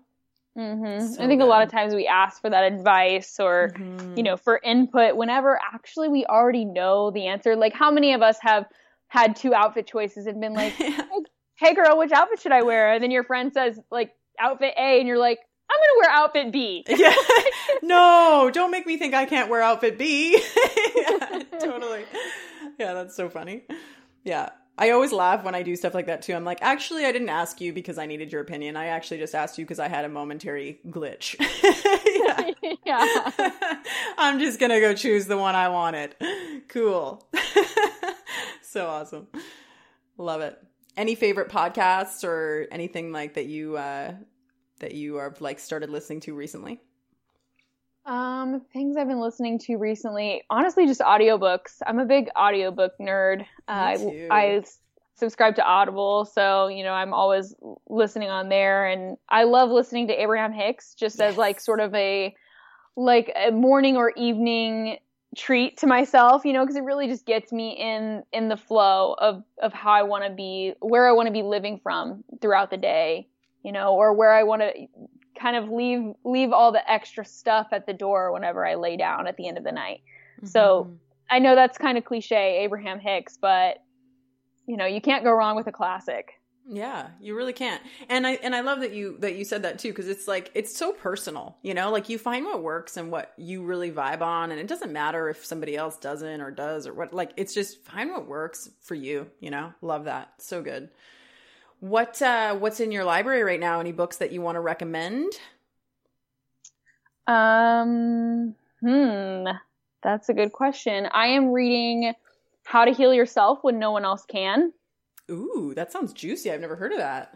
[0.58, 1.06] Mm-hmm.
[1.14, 1.45] So I think good.
[1.45, 4.18] a lot of times we ask for that advice or, mm-hmm.
[4.18, 7.56] you know, for input whenever actually we already know the answer.
[7.56, 8.66] Like, how many of us have
[9.08, 10.74] had two outfit choices and been like,
[11.56, 12.93] hey, girl, which outfit should I wear?
[12.93, 15.39] And then your friend says, like, outfit A, and you're like,
[15.70, 16.86] I'm going to wear outfit B.
[16.88, 17.14] yeah.
[17.84, 20.34] No, don't make me think I can't wear outfit B.
[20.95, 22.04] yeah, totally.
[22.78, 23.64] Yeah, that's so funny.
[24.24, 24.49] Yeah.
[24.78, 26.34] I always laugh when I do stuff like that too.
[26.34, 28.76] I'm like, actually, I didn't ask you because I needed your opinion.
[28.78, 31.36] I actually just asked you because I had a momentary glitch.
[32.63, 32.78] yeah.
[32.86, 33.78] yeah.
[34.17, 36.15] I'm just going to go choose the one I wanted.
[36.69, 37.28] Cool.
[38.61, 39.28] so awesome.
[40.17, 40.57] Love it.
[40.97, 44.13] Any favorite podcasts or anything like that you, uh,
[44.80, 46.82] that you are like started listening to recently?
[48.06, 51.78] Um, things I've been listening to recently, honestly, just audiobooks.
[51.86, 53.41] I'm a big audiobook nerd.
[53.68, 54.64] Uh, I, I
[55.16, 57.54] subscribe to Audible, so you know I'm always
[57.88, 61.34] listening on there, and I love listening to Abraham Hicks just yes.
[61.34, 62.36] as like sort of a
[62.95, 64.97] like a morning or evening
[65.38, 69.16] treat to myself, you know, because it really just gets me in in the flow
[69.20, 72.72] of of how I want to be, where I want to be living from throughout
[72.72, 73.28] the day,
[73.64, 74.88] you know, or where I want to
[75.42, 79.28] kind of leave leave all the extra stuff at the door whenever I lay down
[79.28, 80.02] at the end of the night.
[80.38, 80.48] Mm-hmm.
[80.48, 80.92] So
[81.30, 83.78] I know that's kind of cliche, Abraham Hicks, but
[84.68, 86.34] you know, you can't go wrong with a classic.
[86.70, 87.82] Yeah, you really can't.
[88.08, 90.52] And I and I love that you that you said that too because it's like
[90.54, 91.92] it's so personal, you know?
[91.92, 95.28] Like you find what works and what you really vibe on and it doesn't matter
[95.30, 98.96] if somebody else doesn't or does or what like it's just find what works for
[98.96, 99.74] you, you know?
[99.82, 100.34] Love that.
[100.38, 100.89] So good.
[101.82, 103.79] What uh what's in your library right now?
[103.79, 105.34] Any books that you want to recommend?
[107.27, 109.47] Um Hmm,
[110.03, 111.07] that's a good question.
[111.11, 112.13] I am reading
[112.63, 114.73] How to Heal Yourself When No One Else Can.
[115.29, 116.51] Ooh, that sounds juicy.
[116.51, 117.36] I've never heard of that.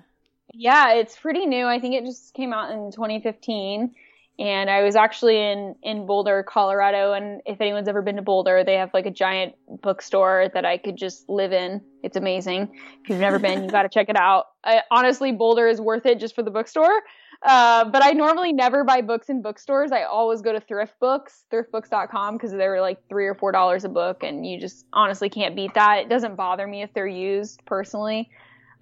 [0.54, 1.66] Yeah, it's pretty new.
[1.66, 3.96] I think it just came out in 2015
[4.38, 7.14] and I was actually in in Boulder, Colorado.
[7.14, 10.78] And if anyone's ever been to Boulder, they have like a giant bookstore that I
[10.78, 11.82] could just live in.
[12.04, 12.78] It's amazing.
[13.04, 14.46] If you've never been, you got to check it out.
[14.64, 17.02] I, honestly, Boulder is worth it just for the bookstore.
[17.44, 19.92] Uh, but I normally never buy books in bookstores.
[19.92, 23.90] I always go to thrift books, thriftbooks.com, because they're like three or four dollars a
[23.90, 26.00] book, and you just honestly can't beat that.
[26.00, 28.30] It doesn't bother me if they're used personally.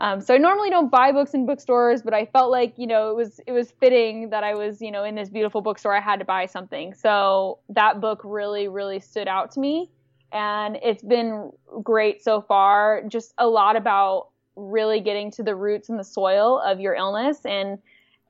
[0.04, 3.10] Um, so I normally don't buy books in bookstores, but I felt like you know
[3.10, 5.96] it was it was fitting that I was you know in this beautiful bookstore.
[5.96, 6.94] I had to buy something.
[6.94, 9.90] So that book really really stood out to me,
[10.34, 11.52] and it's been
[11.82, 13.04] great so far.
[13.08, 14.28] Just a lot about
[14.58, 17.80] really getting to the roots and the soil of your illness and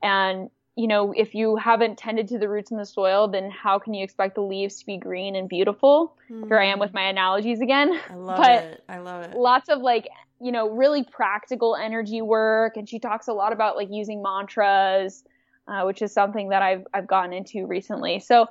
[0.02, 3.78] and you know if you haven't tended to the roots in the soil then how
[3.78, 6.46] can you expect the leaves to be green and beautiful mm.
[6.48, 6.96] here i am with hmm.
[6.96, 10.08] my analogies again i love but it i love it lots of like
[10.44, 12.76] you know, really practical energy work.
[12.76, 15.24] And she talks a lot about like using mantras,
[15.66, 18.20] uh, which is something that I've, I've gotten into recently.
[18.20, 18.48] So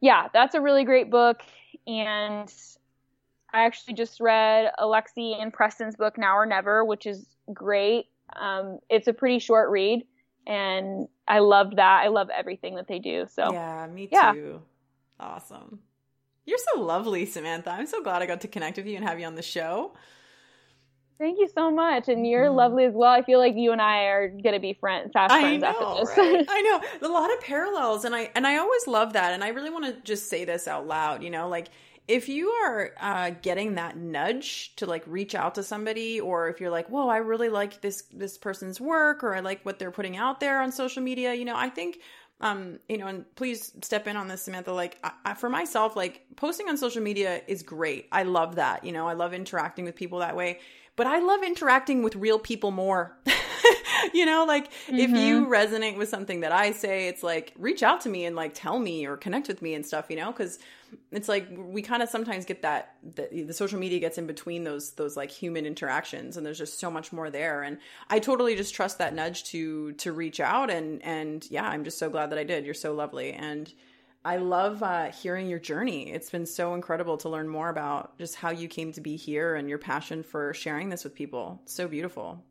[0.00, 1.42] yeah, that's a really great book.
[1.84, 2.52] And
[3.52, 8.06] I actually just read Alexi and Preston's book Now or Never, which is great.
[8.36, 10.04] Um, it's a pretty short read
[10.46, 12.02] and I loved that.
[12.04, 13.26] I love everything that they do.
[13.28, 14.62] So yeah, me too.
[15.18, 15.80] Awesome.
[16.46, 17.70] You're so lovely, Samantha.
[17.70, 19.94] I'm so glad I got to connect with you and have you on the show.
[21.22, 22.56] Thank you so much, and you're mm.
[22.56, 23.12] lovely as well.
[23.12, 26.18] I feel like you and I are gonna be friends, fast friends know, after this.
[26.18, 26.44] Right?
[26.50, 29.32] I know a lot of parallels, and I and I always love that.
[29.32, 31.22] And I really want to just say this out loud.
[31.22, 31.68] You know, like
[32.08, 36.60] if you are uh, getting that nudge to like reach out to somebody, or if
[36.60, 39.92] you're like, "Whoa, I really like this this person's work," or I like what they're
[39.92, 42.00] putting out there on social media, you know, I think
[42.40, 45.94] um you know and please step in on this samantha like I, I, for myself
[45.94, 49.84] like posting on social media is great i love that you know i love interacting
[49.84, 50.58] with people that way
[50.96, 53.16] but I love interacting with real people more.
[54.12, 54.96] you know, like mm-hmm.
[54.96, 55.52] if you mm-hmm.
[55.52, 58.78] resonate with something that I say, it's like reach out to me and like tell
[58.78, 60.58] me or connect with me and stuff, you know, cuz
[61.10, 64.64] it's like we kind of sometimes get that the, the, social media gets in between
[64.64, 67.78] those those like human interactions and there's just so much more there and
[68.10, 71.98] I totally just trust that nudge to to reach out and and yeah, I'm just
[71.98, 72.64] so glad that I did.
[72.64, 73.72] You're so lovely and
[74.24, 76.12] I love uh, hearing your journey.
[76.12, 79.56] It's been so incredible to learn more about just how you came to be here
[79.56, 81.60] and your passion for sharing this with people.
[81.64, 82.44] So beautiful.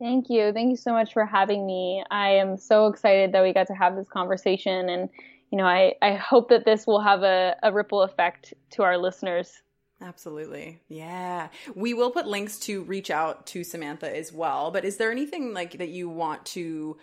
[0.00, 0.52] Thank you.
[0.52, 2.02] Thank you so much for having me.
[2.10, 4.88] I am so excited that we got to have this conversation.
[4.88, 5.10] And,
[5.52, 8.98] you know, I, I hope that this will have a, a ripple effect to our
[8.98, 9.62] listeners.
[10.02, 10.80] Absolutely.
[10.88, 11.48] Yeah.
[11.74, 14.70] We will put links to reach out to Samantha as well.
[14.70, 16.96] But is there anything like that you want to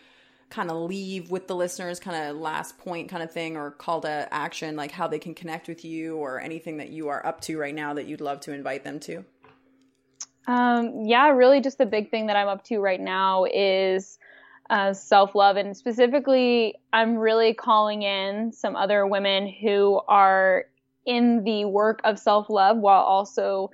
[0.49, 4.01] kind of leave with the listeners, kind of last point kind of thing, or call
[4.01, 7.41] to action, like how they can connect with you or anything that you are up
[7.41, 9.25] to right now that you'd love to invite them to?
[10.47, 14.17] Um, yeah, really just the big thing that I'm up to right now is
[14.69, 15.57] uh, self love.
[15.57, 20.65] And specifically, I'm really calling in some other women who are
[21.05, 23.71] in the work of self love while also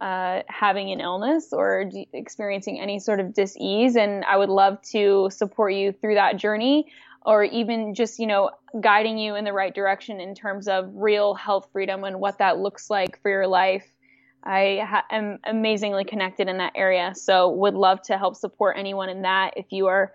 [0.00, 3.96] uh, having an illness or d- experiencing any sort of disease.
[3.96, 6.86] And I would love to support you through that journey
[7.26, 11.34] or even just, you know, guiding you in the right direction in terms of real
[11.34, 13.86] health freedom and what that looks like for your life.
[14.42, 17.12] I ha- am amazingly connected in that area.
[17.14, 19.52] So would love to help support anyone in that.
[19.56, 20.14] If you are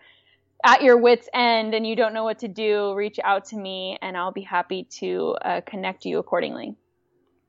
[0.63, 3.99] at your wits end and you don't know what to do, reach out to me
[4.01, 6.75] and I'll be happy to uh, connect you accordingly.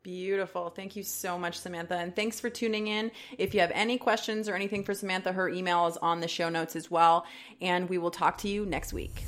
[0.07, 0.71] Beautiful.
[0.71, 1.97] Thank you so much, Samantha.
[1.97, 3.11] And thanks for tuning in.
[3.39, 6.49] If you have any questions or anything for Samantha, her email is on the show
[6.49, 7.27] notes as well.
[7.61, 9.25] And we will talk to you next week.